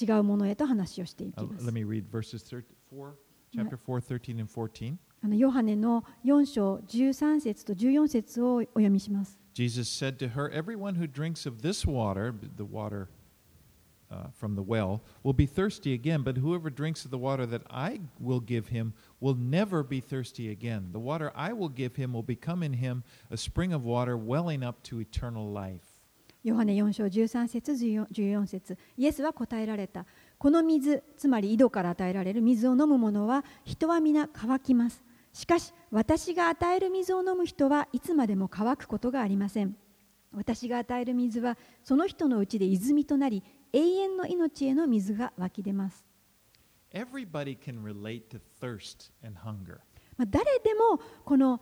[0.00, 1.64] 違うものへと話をしていきます。
[5.36, 9.38] ヨハネの4章13節と14節をお読みします。
[14.10, 18.00] Uh, from the well, will be thirsty again, but whoever drinks of the water that I
[18.18, 20.90] will give him will never be thirsty again.
[20.92, 24.62] The water I will give him will become in him a spring of water welling
[24.62, 25.90] up to eternal life.
[26.42, 30.06] ヨハネ4章13節14 14節イエスは答えられた
[30.38, 35.02] この水つまり井戸から与えられる水を飲む者は人は皆乾きます
[35.34, 39.76] しかし私が与える水を飲む人はいつまでも乾くことがありません
[40.34, 43.42] 私が与える水はその人のうちで泉となり
[43.72, 46.04] 永遠の命への水が湧き出ます、
[46.92, 49.78] Everybody can relate to thirst and hunger.
[50.16, 51.60] まあ、誰でもこの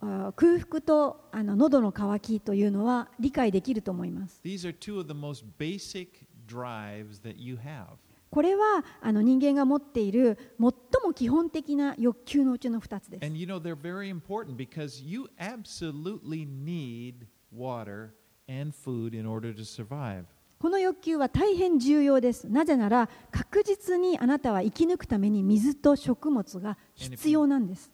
[0.00, 7.96] あ空腹とあの喉の渇きというのは理解できると思います These are two of the most basic drives that you have.
[8.30, 13.24] これはあの人間が持っている最も基本的な欲求のうちの2つです。
[13.24, 18.10] And you know, they're very important because you absolutely need water
[18.48, 20.24] and food in order to survive.
[20.58, 22.48] この欲求は大変重要です。
[22.48, 27.90] なぜなら確実にあなたは生き抜くために水と食物が必要なんです。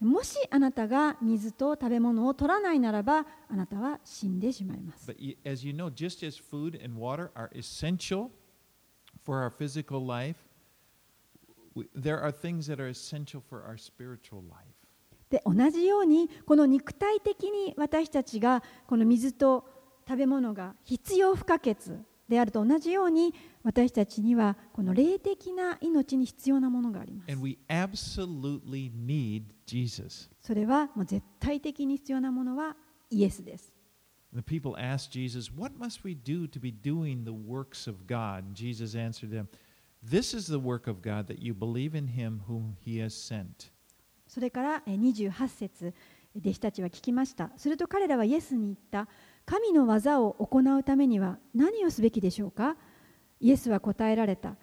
[0.00, 5.06] もしあなたが水と食べ物を取らないならばあなたは死んでしまいます。
[15.30, 19.64] で同じようにこの肉体的に私たちがこの水と
[20.06, 21.76] 食べ物が必要不可欠
[22.28, 27.30] であると同じように私たちにはこの霊的な命に必要なものがあります.
[30.40, 32.76] それはもう絶対的に必要なものは
[33.10, 33.72] イエスです。
[34.32, 38.44] The people asked Jesus, What must we do to be doing the works of God?
[38.44, 39.48] And Jesus answered them,
[40.02, 43.70] This is the work of God, that you believe in him whom he has sent.
[44.30, 45.92] それから28節
[46.36, 47.50] 弟子たちは聞きました。
[47.56, 49.08] すると彼らはイエスに言った。
[49.44, 52.76] 神の技を行うためには何をすべきでしょうか
[53.40, 54.54] イエスは答えられた。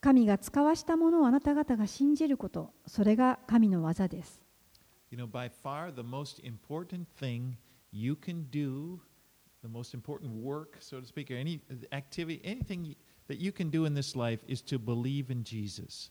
[0.00, 4.40] 神が使わしたものをあなた方が信じること、それが神の技です。
[5.10, 7.56] You know, by far the most important thing
[7.92, 9.00] you can do,
[9.62, 11.60] the most important work, so to speak, or any
[11.90, 12.96] activity, anything
[13.28, 16.10] that you can do in this life is to believe in Jesus.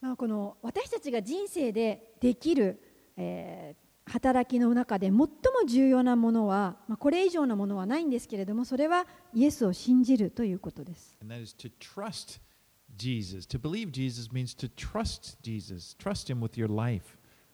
[0.00, 2.80] まあ、この私たちが人生でできる、
[3.16, 5.28] えー、働きの中で最も
[5.66, 11.16] 重要なものは、まあ、これ以上のものはないんですけれどもそれはイエスを信じるということです。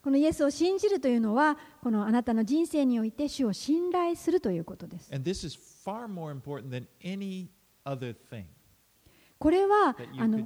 [0.03, 5.09] このイエスを信じるというのは、このあなたの人生において主を信頼するということです。
[9.39, 10.45] これは、あの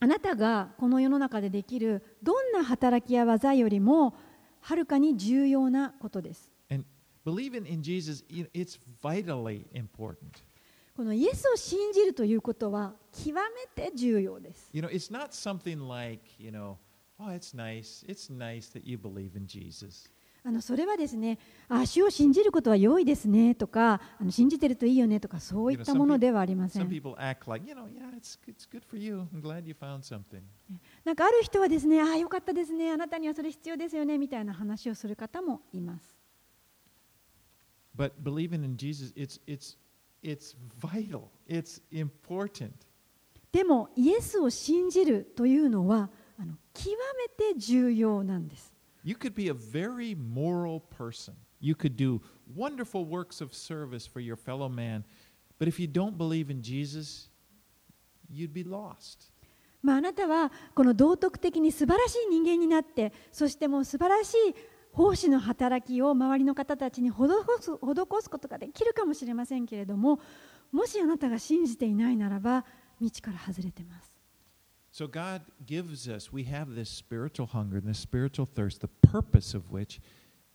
[0.00, 4.14] あなたがこの世の中でできるどんな働きや技よりも
[4.60, 6.52] はるかに重要なことです。
[10.94, 13.40] このイエスを信じるということは極め
[13.74, 14.70] て重要です。
[20.48, 21.38] あのそれはですね、
[21.68, 26.88] あ主を信じることは良いですねとか、あの信じてるといいよねとか、そういったものではありません。
[26.88, 26.92] なん
[31.16, 36.16] かある人はですね、ああ、よかったですね、あなたにはそれ必要ですよねみたいな話をする方もいます。
[37.94, 39.76] But believing in Jesus, it's, it's,
[40.22, 41.24] it's vital.
[41.46, 42.70] It's important.
[43.52, 48.77] でも、イエスを信じるというのは、あの極めて重要なんです。
[49.08, 51.32] You could be a very moral person.
[51.60, 52.20] You could do
[52.54, 55.02] wonderful works of service for your fellow man.
[55.58, 57.30] But if you don't believe in Jesus,
[58.28, 59.32] you'd be lost.
[59.80, 64.54] まあ、あなたはこの道徳的に素晴らしい人間になって、そしてもう素晴らしい
[64.92, 67.14] 奉仕の働きを周りの方たちに施
[67.60, 70.20] す施すことができるかもしれませんけれども、
[70.70, 72.66] もしあなたが信じていないならば、
[73.00, 74.17] 道から外れてます。
[74.98, 79.70] So God gives us, we have this spiritual hunger and this spiritual thirst, the purpose of
[79.70, 80.00] which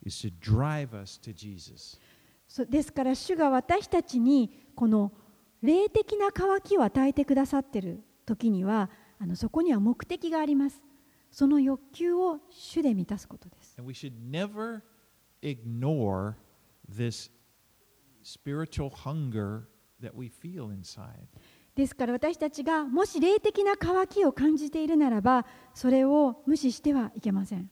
[0.06, 1.98] is to drive us to Jesus.
[2.46, 5.14] そうですから主が私たちにこの
[5.62, 10.84] 霊的な渇きを与えてくださっている時にはあのそこには目的があります
[11.32, 14.82] その欲求を主で満たすことです And we should never
[15.42, 16.36] ignore
[16.94, 17.32] this
[18.24, 19.70] spiritual hunger
[20.02, 21.28] that we feel inside.
[21.76, 27.70] ですから私たちがもし霊的な渇きを感じているならばそれを無視してはいけません。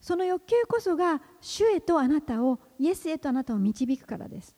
[0.00, 4.54] その欲求こそが主へとあなたをイエスへとあなたを導くからです。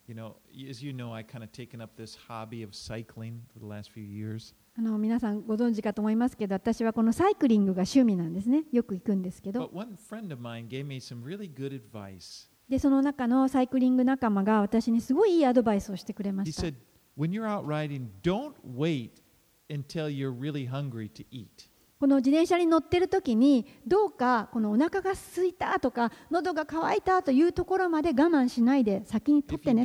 [4.78, 8.64] あの皆さんご存知かと思いますけど私はこのサイクリングが趣味なんですね。
[8.72, 9.60] よく行くんですけど。
[9.60, 12.50] But one friend of mine gave me some really good advice.
[12.68, 16.62] でその中のサイクリング仲間が私にすごいいいアドバイスをしてくれました。
[21.98, 29.82] この自転車に乗ってる時にどうかこのお腹が空いたとか喉が渇いたというところまで我慢しないで先に取ってね。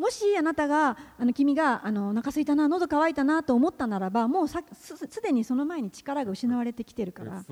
[0.00, 7.42] もしあなたがあの君があのお腹空すいたな喉乾いたなと思ったならばもうさす,すでにその前に力が失われてきてるから。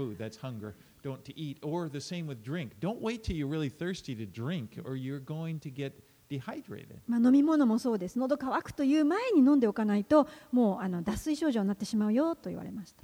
[6.69, 8.19] Really、まあ飲み物もそうです。
[8.19, 13.03] 喉乾くという前に飲んでおかないともうあの脱水症状になってしまうよと言われました。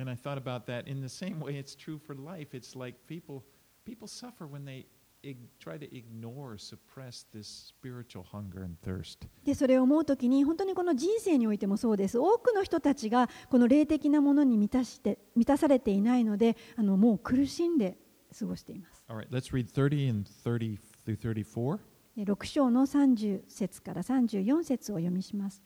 [9.45, 12.19] でそれを思うときに本当にこの人生においてもそうです。
[12.19, 17.97] 多くの人たちがこの霊的なものに満たして満たされていないのであのもう苦しんで
[18.39, 19.05] 過ごしています。
[19.09, 21.79] Right, let's read 30 and 30 through 34.
[22.17, 25.63] で6章の30節から34節をお読みします。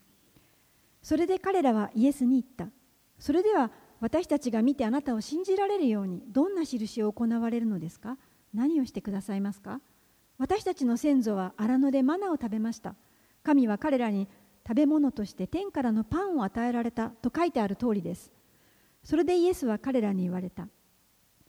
[1.03, 2.73] それで彼らはイエスに言った。
[3.19, 8.17] それでは私たちが見てあなたを信じられるようにどんな印を行われるのですか？
[8.55, 9.81] 何をしてくださいますか？
[10.39, 12.95] 私たちの先祖は荒野でマナを食べました。
[13.43, 14.29] 神は彼らに
[14.67, 18.33] 食べ物として天からのパンを与えられたと書いてある通りです。
[19.03, 20.69] それでイエスは彼らに言われた。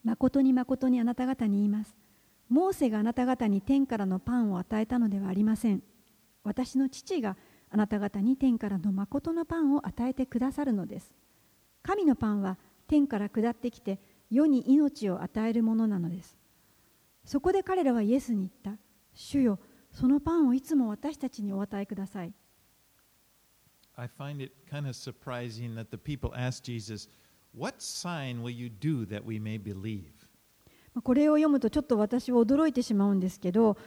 [0.03, 1.95] 誠に誠にあなた方に言います。
[2.47, 5.83] モーセがあなた方に天からのパンを与えたのではありません。
[6.43, 7.37] 私の父が
[7.69, 11.13] あなた方に天からの誠のパンを与えてくださるのです。
[11.83, 13.99] 神のパンは天から下ってきて
[14.31, 16.37] 世に命を与えるものなのです。
[17.29, 18.81] そこで彼らはイエスに言った
[19.13, 19.59] 主よ
[19.91, 22.33] そのパンをいつも私たちにお与えください
[23.95, 27.07] I find it kind of surprising that the people asked Jesus,
[27.55, 30.05] What sign will you do that we may believe?
[30.95, 33.77] まあこれを読むとちょっと私は驚いてしまうんですけど、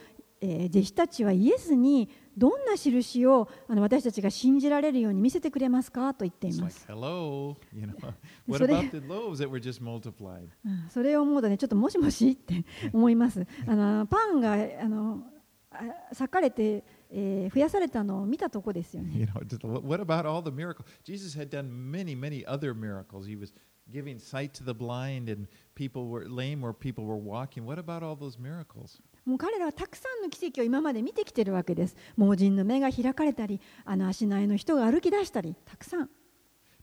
[0.41, 6.87] えー弟子たちはイエスにどんな印をあの私たちが信じられるように見せてくれますかと言っています。
[10.91, 13.47] それを思うとねちょっともしもしって思います。
[13.67, 15.25] あのパンがあの
[15.71, 15.81] あ
[16.11, 19.19] 裂かれて、えー増やされたのを見たとこですよね。
[19.19, 20.87] You know, just what about all the miracles?
[21.05, 23.27] Jesus had done many, many other miracles.
[23.27, 23.53] He was
[23.91, 27.65] giving sight to the blind, and people were lame where people were walking.
[27.65, 29.01] What about all those miracles?
[29.25, 31.97] もう彼らはたくさんの奇跡を今まで見てきてるわけです。
[32.17, 36.11] 盲人の目が開かれたり、あの足内の人が歩き出したり、たくさん。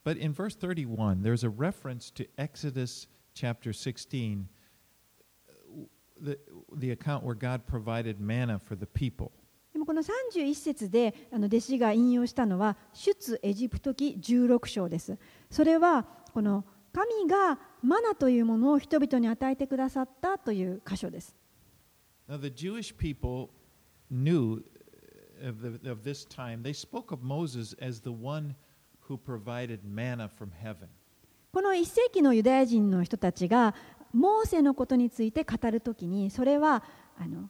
[0.05, 4.47] But in verse 31, there's a reference to Exodus chapter 16,
[6.21, 6.39] the,
[6.77, 9.31] the account where God provided manna for the people.
[9.73, 15.17] でもこの31節であの弟子が引用したのは出エジプト記16章です。
[15.51, 21.38] それはこの神がマナというものを人々に与えてくださったという箇所です。
[22.29, 23.49] Now, the Jewish people
[24.11, 24.63] knew
[25.43, 28.55] of, the, of this time, they spoke of Moses as the one
[28.99, 30.89] who provided manna from heaven.
[31.51, 33.73] この1世紀のユダヤ人の人たちが
[34.13, 36.83] モーセのことについて語るときにそれは
[37.17, 37.49] あの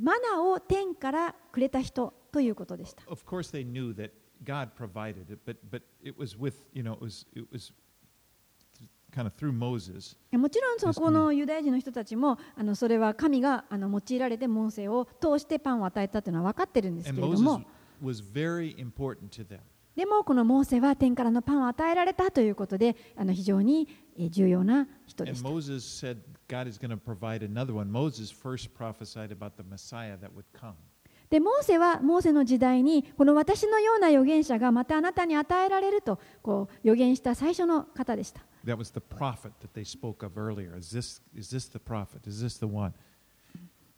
[0.00, 3.02] マナを天からくれた人ということでした。
[3.08, 4.12] Of course, they knew that
[4.44, 7.72] God provided it, but, but it was with, you know, it was, it was
[10.32, 17.62] もちろんそこのユダヤ人の人たちもあのそれは神があの用いられてモーセを通してパンを与えたというのは分かっているんですけれども。
[19.96, 23.88] でもこのモーセは天からのパンを与えられたということであの非常に
[24.30, 25.32] 重要な人た。
[31.30, 38.42] で、モーセはモーセの時代に、この私のような預言者がまたあなたに与えられるとこう預言した最初の方でした。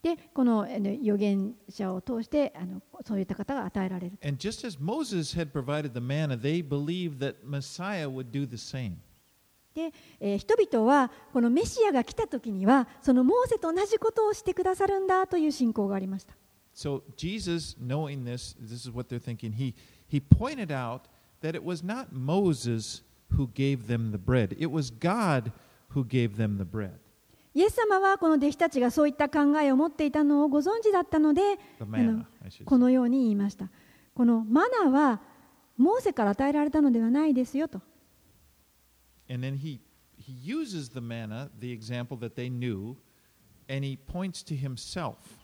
[0.03, 4.19] で、この預言者を通して、あのそういった方が与えられる。
[9.75, 16.35] で、え、人々は、このメシアが来た時には、そのモーセと同じことをしてくださるんだという信仰がありました。
[16.79, 19.51] So Jesus, knowing this, this is what they're thinking.
[19.51, 19.75] He,
[20.07, 21.09] he pointed out
[21.41, 23.03] that it was not Moses
[23.33, 25.51] who gave them the bread, it was God
[25.89, 27.01] who gave them the bread.
[27.53, 32.25] イエス様はこの弟子たちがそういった考えを持っていたのをご存知だったので manna,
[32.65, 33.69] こ.のように言いました
[34.15, 35.21] このマナは
[35.77, 37.81] モーセから与えられたのではないですよと
[39.29, 39.81] And then he,
[40.17, 42.95] he uses the manna, the example that they knew,
[43.69, 45.38] and he points to himself.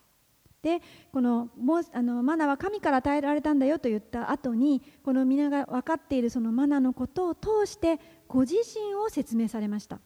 [0.64, 0.80] で
[1.12, 10.00] このモーあのマナは神から与えられたんだよと言った後にこの皆が分かっているそのマナのことを通してご自身を説明されました。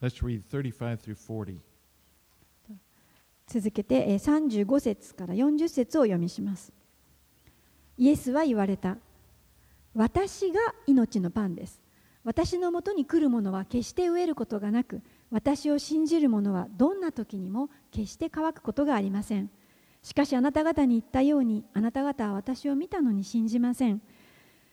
[0.00, 1.56] Let's read 35 through 40.
[3.48, 6.72] 続けてえー35節から40節を読みします。
[7.96, 8.98] イエスは言われた。
[9.94, 11.82] 私が命のパンです。
[12.22, 19.50] 私のもとに来る者は決して飢えることがなく私を信じる者はどんな時にも決して乾くことがありません
[20.02, 24.00] しかしあなた方に言ったようにあなた方は私を見たのに信じません。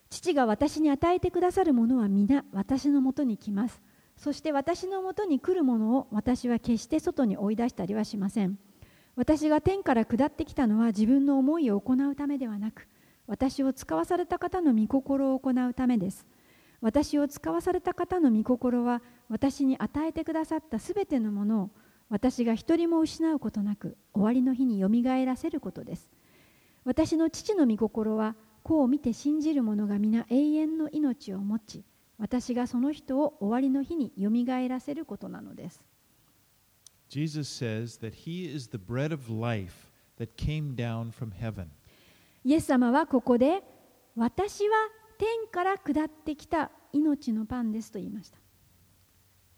[0.09, 3.81] 父が私に与えてくださるものは皆私のもとに来ます。
[4.17, 8.57] そして私のもとに来るものを私は決して外に追い出したりはしません。
[9.15, 12.87] 私が天から下ってきたのは自分の思いを行うためではなく
[13.27, 16.25] 私を使わされた方の御心を行うためです。
[16.81, 21.69] 私を使わされた方の御心は私に与えてくださったすべてのものを
[22.09, 26.09] 私が一人も失うことなく終わりの日によみがえらせることです。
[26.83, 31.83] 私の父の御心は子を見て信じる者が皆永遠の命を持ち
[32.17, 35.83] 私がその人を終わりの日によみがえらせることなのです。
[37.09, 41.67] Jesus says that He is the bread of life that came down from heaven.
[42.43, 43.63] イエス様はここで
[44.15, 44.75] 私は
[45.17, 48.37] 天から下ってきた命のパンですと言いました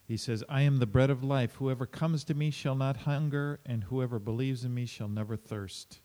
[0.06, 1.56] He says, I am the bread of life.
[1.58, 6.02] Whoever comes to me shall not hunger, and whoever believes in me shall never thirst.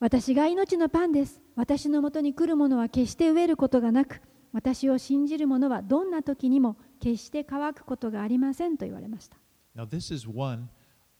[0.00, 4.20] 私が命のパンです私のもとに来る者は決して飢えることがなく
[4.52, 9.36] 私を信じる者はどんな時にも決して乾くことがありませんと言われました
[9.76, 10.68] Now, this is one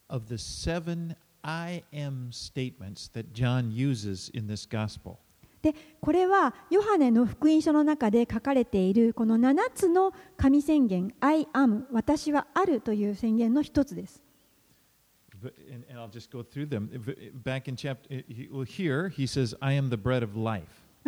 [0.08, 5.18] of the seven I am statements that John uses in this gospel.
[5.63, 14.21] でこれはヨハネの福音書の中で書かれているこの7つの神宣言「I am」「私はある」という宣言の一つです。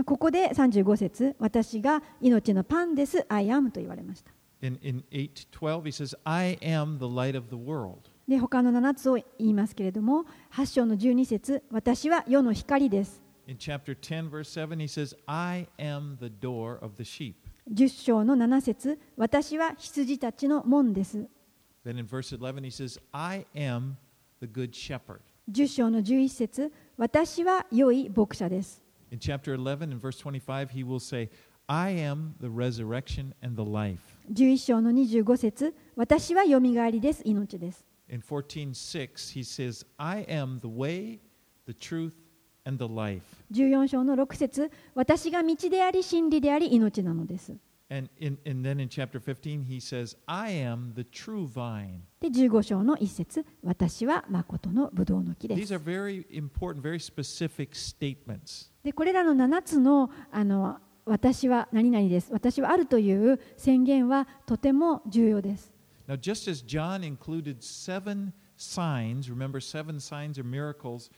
[0.06, 4.32] ここで35節「私が命のパンです」「I am」と言われました。
[8.28, 17.35] で他の7つを言いますけれども8章の12節私は世の光です」In chapter 10, verse 7, he says, I am the door of the sheep.
[17.73, 21.29] 10章の7節私は羊たちの門です。
[21.85, 23.97] Then in verse 11, he says, I am
[24.41, 25.21] the good shepherd.
[25.51, 28.83] 10章の11節私は良い牧者です。
[29.11, 31.29] In chapter 11, in verse 25, he will say,
[31.67, 34.01] I am the resurrection and the life.
[34.33, 37.85] 11章の25節私はよみがえりです、命です。
[38.09, 41.21] In 14:6, he says, I am the way,
[41.67, 42.24] the truth, and the life.
[42.66, 47.56] 14章の6節私が道であり真理であり命なのです。
[47.88, 52.00] And, in, and then in chapter 15, he says, I am the true vine.
[52.20, 55.80] で15章の1節私は誠のブドウの木で These す are。
[55.80, 58.72] very important, very specific statements.
[58.84, 65.72] でこれらの7つのあの私は何々です、私はあるという宣言はとても重要です。
[66.08, 71.12] Now, just as John included seven signs, remember, seven signs or miracles,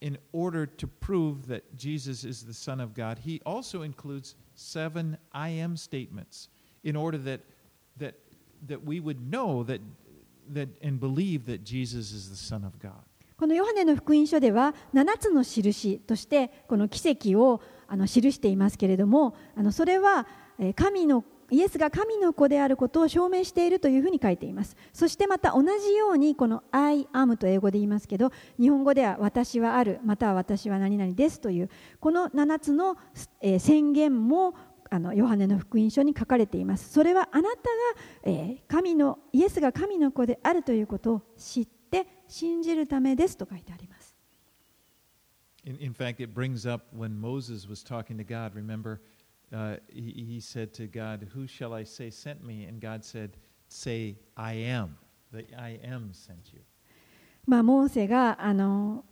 [0.00, 5.16] in order to prove that Jesus is the Son of God, he also includes seven
[5.32, 6.48] I am statements
[6.82, 7.40] in order that,
[7.96, 8.14] that,
[8.66, 9.80] that we would know that,
[10.52, 13.02] that and believe that Jesus is the Son of God.
[13.36, 20.26] このヨハネの福音書では7つの印としてこの奇跡をあの記していますけれどもあのそれは
[20.58, 31.69] えー神の イエスが神の子であることを証明しているというふうに書いていますそしてまた同じようにこの「I am」と英語で言いますけど日本語では「私はある」または「私は何々です」という
[31.99, 32.97] この7つの
[33.59, 34.53] 宣言も
[34.91, 37.61] あのヨハネの福音書に書かれていますそれはあなたが、
[38.23, 44.15] え神のイエスが神の子であるということを知って信じるためですと書いてあります。
[45.65, 48.55] In, in fact, it brings up when Moses was talking to God.
[48.55, 48.99] Remember,
[49.53, 52.65] uh, he, he said to God, Who shall I say sent me?
[52.65, 53.31] And God said,
[53.67, 54.97] Say, I am.
[55.31, 56.61] The I am sent you.
[57.45, 59.03] まあ、モーセがあの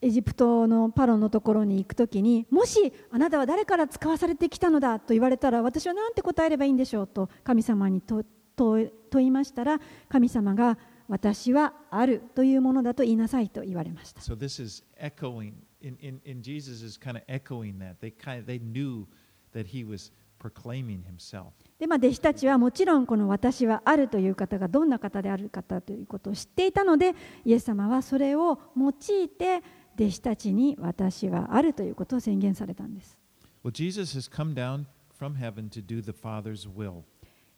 [0.00, 8.24] エジプトのパロのところに行くときにもしあなたは誰から使わされてきたのだと言われたら私は何て答えればいいんでしょうと神様にと
[8.56, 8.78] と
[9.10, 9.78] 問いましたら
[10.08, 10.76] 神様が
[11.08, 14.20] 私はあるというものだと言いなさいと言われました。
[14.20, 17.96] So this is echoing, in, in, in Jesus is kind of echoing that.
[18.00, 19.06] They, kind of, they knew
[19.54, 21.52] that he was proclaiming himself.
[21.78, 29.62] でまあ、弟子たちはもちろんこの私はあるという方がどんな方である方ということを知っていたのでイエス様はそれを用いて
[29.96, 33.18] 弟子たちに私はあるということを宣言されたんです
[33.64, 34.84] Well, Jesus has come down
[35.18, 37.02] from heaven to do the Father's will.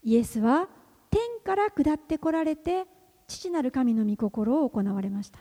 [0.03, 0.69] イエスは
[1.11, 2.85] 天から下ってこられて
[3.27, 5.41] 父なる神の御心を行われました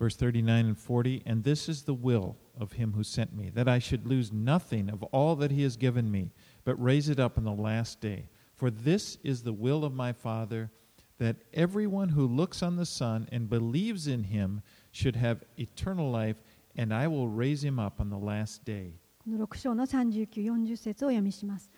[0.00, 3.67] Verse 39 and 40 And this is the will of him who sent me, that
[3.67, 6.31] I should lose nothing of all that he has given me,
[6.65, 8.29] but raise it up in the last day.
[8.55, 10.71] For this is the will of my Father,
[11.19, 16.37] that everyone who looks on the Son and believes in him should have eternal life,
[16.75, 18.93] and I will raise him up on the last day.
[19.23, 21.69] この6章の39、40節を読みします。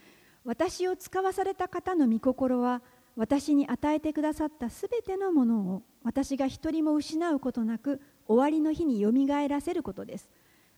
[0.45, 2.81] 私を使わされた方の御心は、
[3.15, 10.29] 私に与えてくださったすべてのものを、私が一人も失うことなく、終わりの日によみがえらせることです。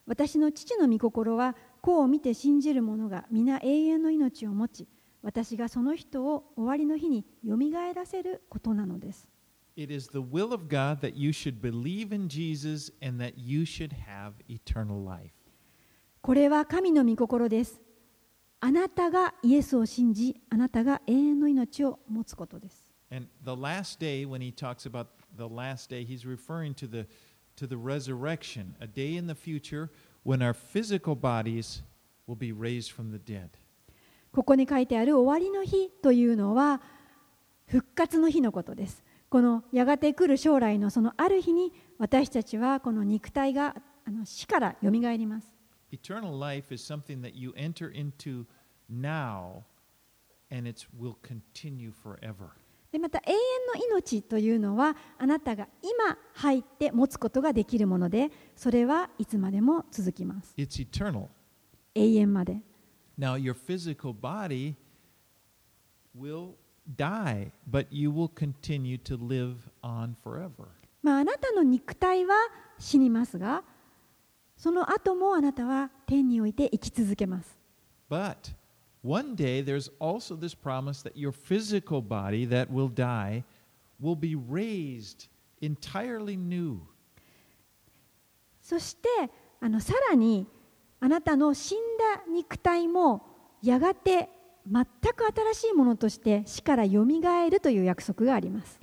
[0.07, 4.87] 私の父の御心はこう見て信じる者が皆永遠の命を持ち
[5.21, 9.27] 私がその人を終わりの日によみがえらせることなのです。
[16.21, 17.81] これは神の御心です。
[18.59, 22.85] あなたがイエスを信じ、あなたが永遠の命を持つことです。
[23.11, 27.07] And the last day, when he talks about the last day, he's referring to the
[27.57, 29.89] to the resurrection, a day in the future
[30.23, 31.81] when our physical bodies
[32.25, 33.49] will be raised from the dead.
[34.31, 36.81] ここに書いてある終わりの日というのは
[37.65, 39.03] 復活の日のことです。
[39.29, 45.47] このやがて来る将来のそのある日に私たちはこの肉体があの死からよみがえります。
[45.91, 48.45] Eternal life is something that you enter into
[48.89, 49.63] now
[50.51, 52.51] and it will continue forever.
[52.97, 53.37] でまた永遠
[53.79, 60.53] の命というのはあなたが今入って持つことができるものでそれはいつまでも続きます。
[60.57, 61.27] It's eternal.
[61.93, 62.57] 永遠まで。
[63.19, 64.75] Now, your physical body
[66.19, 66.55] will
[66.95, 70.67] die, but you will continue to live on forever.
[71.03, 72.33] まあ、あなたの肉体は
[72.79, 73.63] 死にますが
[74.57, 77.59] その後もあなたは天において生き続けます。
[78.09, 78.55] But
[79.01, 83.43] one day there's also this promise that your physical body that will die
[83.99, 85.27] will be raised
[85.61, 86.79] entirely new.
[88.61, 89.07] そして
[89.61, 90.45] あのさらに
[90.99, 93.25] あなたの死んだ肉体も
[93.61, 94.29] やがて
[94.69, 98.77] 全く新しいものとして死からよみがえるという約束があります。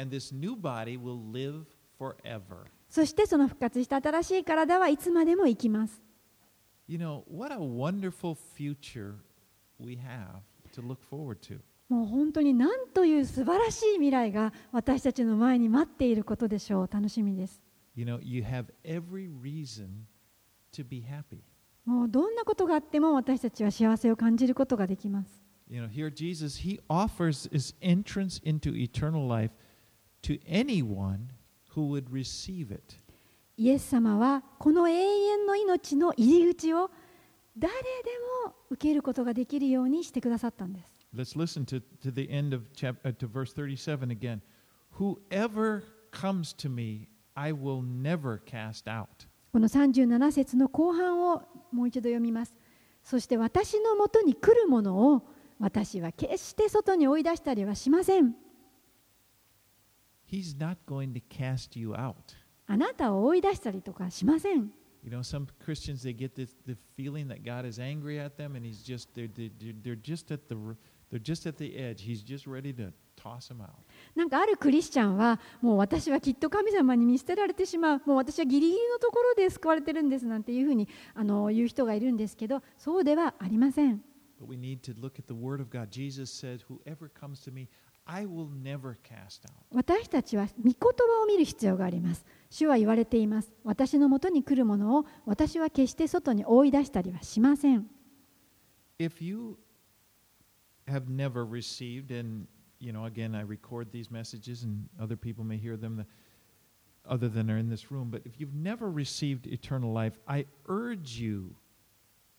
[2.89, 6.01] そしてその復活した新しい体はいつまでも生きます。
[6.87, 9.15] You know, what a wonderful future
[9.79, 10.43] we have
[10.75, 11.61] to look forward to.
[11.89, 16.89] もう本当に何という素晴らしい未来が私たちの前に待っていることでしょう。
[16.91, 17.63] 楽しみです。
[17.95, 20.07] You know, you have every reason
[20.73, 21.43] to be happy.
[21.85, 25.41] もうどんなことがあっても私たちは幸せを感じることができます。
[25.69, 29.53] You know, here Jesus, he offers his entrance into eternal life
[30.23, 31.29] to anyone
[31.75, 32.97] who would receive it.
[33.57, 36.91] イエス様はこの永遠の命の入り口を
[37.57, 37.81] 誰で
[38.47, 41.07] も受けることができるようにしてくださったんです。
[41.15, 44.41] Let's listen to, to the end of chap, uh, to verse 37 again.
[44.99, 49.07] Whoever comes to me, I will never cast out.
[49.53, 52.55] この37節の後半をもう一度読みます。
[53.05, 55.23] そして私のもとに来るものを
[55.61, 58.35] 私は決して外に追い出したりはしません。
[60.29, 62.15] He's not going to cast you out.
[62.67, 64.71] あなたを追い出したりとかしません。
[65.05, 68.65] You know, some Christians they get this the feeling that God is angry at them, and
[68.65, 69.51] He's just they're they're,
[69.83, 70.57] they're- just at the
[71.11, 72.03] they're just at the edge.
[72.03, 73.77] He's just ready to toss them out.
[74.17, 84.03] なんかあるクリスチャンはもう私はきっと神様に見捨てられてしまうもう私はギリギリのところで救われてるんですなんていうふうにあの言う人がいるんですけどそうではありません
[84.41, 85.91] But we need to look at the Word of God.
[85.91, 87.69] Jesus said, "Whoever comes to me,
[88.07, 97.89] I will never cast out." 私たちは御言葉を見る必要があります主は言われています私のもとに来るものを私は決して外に追い出したりはしません
[98.99, 99.59] If you
[100.87, 102.47] have never received, and
[102.79, 106.07] you know, again, I record these messages, and other people may hear them, the,
[107.09, 108.11] other than are in this room.
[108.11, 111.57] But if you've never received eternal life, I urge you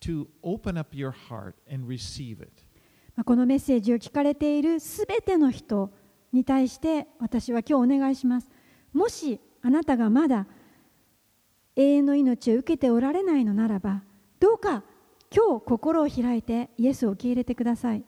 [0.01, 2.63] to open up your heart and receive it.
[3.15, 5.91] まあこのメッセージを聞かれているすべての人
[6.33, 8.49] に対して私は今日お願いします
[8.93, 10.47] もしあなたがまだ
[11.75, 14.03] 永遠の命を受けておられないのならば
[14.39, 14.83] どうか
[15.33, 18.03] 今日心を開いてイエスを受け入れてください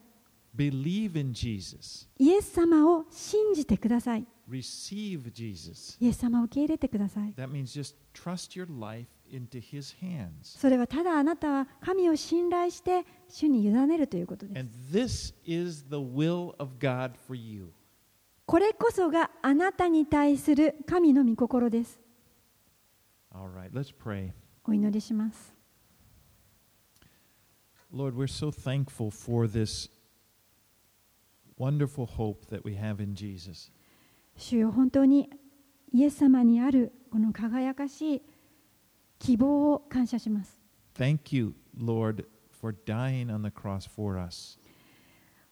[0.56, 2.08] Believe in Jesus.
[2.18, 5.98] イエス様を信じてください Receive Jesus.
[6.00, 9.08] イエス様を受け入れてください That means just trust your life.
[10.42, 15.34] それはただあなたは神を信頼して主に委ねるということです。
[18.46, 22.00] これこそがあなたに対する神の御心です。
[24.64, 25.54] お祈りします。
[27.94, 29.90] Lord, we're so thankful for this
[31.58, 33.72] wonderful hope that we have in Jesus.
[34.38, 35.30] 主よ本当に
[35.92, 38.22] イエス様にあるこの輝かしい
[39.20, 40.60] 希望を感謝します
[40.96, 44.60] Thank you, Lord, for dying on the cross for us.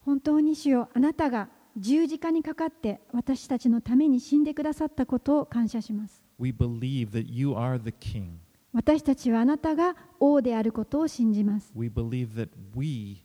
[0.01, 8.37] 本当に主よあなたが十字架にかかって私たちのために死んでくださったことを感謝します We believe that you are the King.
[8.73, 13.23] 私たちはあなたが王であることを信じます We believe that we,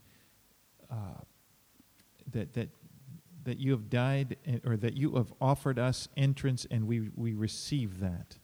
[0.89, 1.23] uh,
[2.31, 2.69] that, that,
[3.45, 7.99] that you have died or that you have offered us entrance and we, we receive
[7.99, 8.39] that.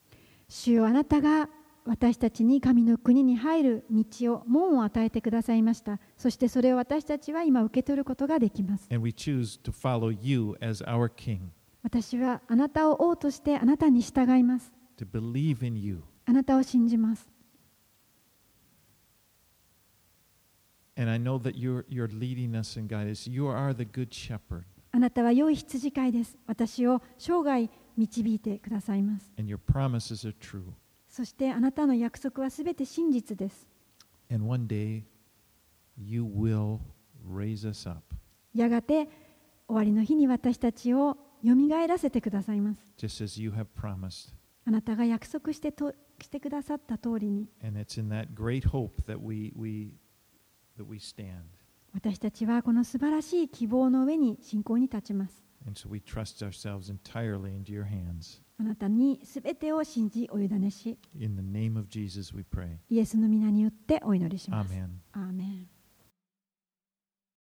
[0.50, 1.50] 主よあなたが
[1.88, 6.00] 私たちに神の国に入る道を、門を与えてくださいました。
[6.18, 8.88] そしてそれを私たちは今受け取ることができます。
[11.84, 14.74] 私はあなたを王としてあなたに従います。
[16.26, 17.30] あなたを信じます。
[24.92, 26.38] あなたは良い羊飼いです。
[26.48, 29.32] 私を生涯導いてくださいます。
[31.18, 33.68] そしてあなたの約束はすべて真実です。
[34.32, 35.02] And one day,
[35.98, 36.78] you will
[37.28, 38.04] raise us up,
[38.54, 39.10] やがて
[39.68, 42.94] 終わりの日に私たちをよみがえらせてくださいます。
[43.00, 44.32] just as you have promised.
[44.68, 45.92] あなたが約束してと
[46.22, 49.96] してくださった通りに And it's in that great hope that we, we,
[50.78, 51.46] that we stand.
[51.96, 55.44] 私たちはこの素晴らしい希望の上に信仰に立ちます。
[55.66, 58.44] And so we trust ourselves entirely into your hands.
[58.60, 60.98] あなたにすべてを信じお委ねし.
[62.90, 64.74] イエスの皆によってお祈りします。
[65.12, 65.70] アーメン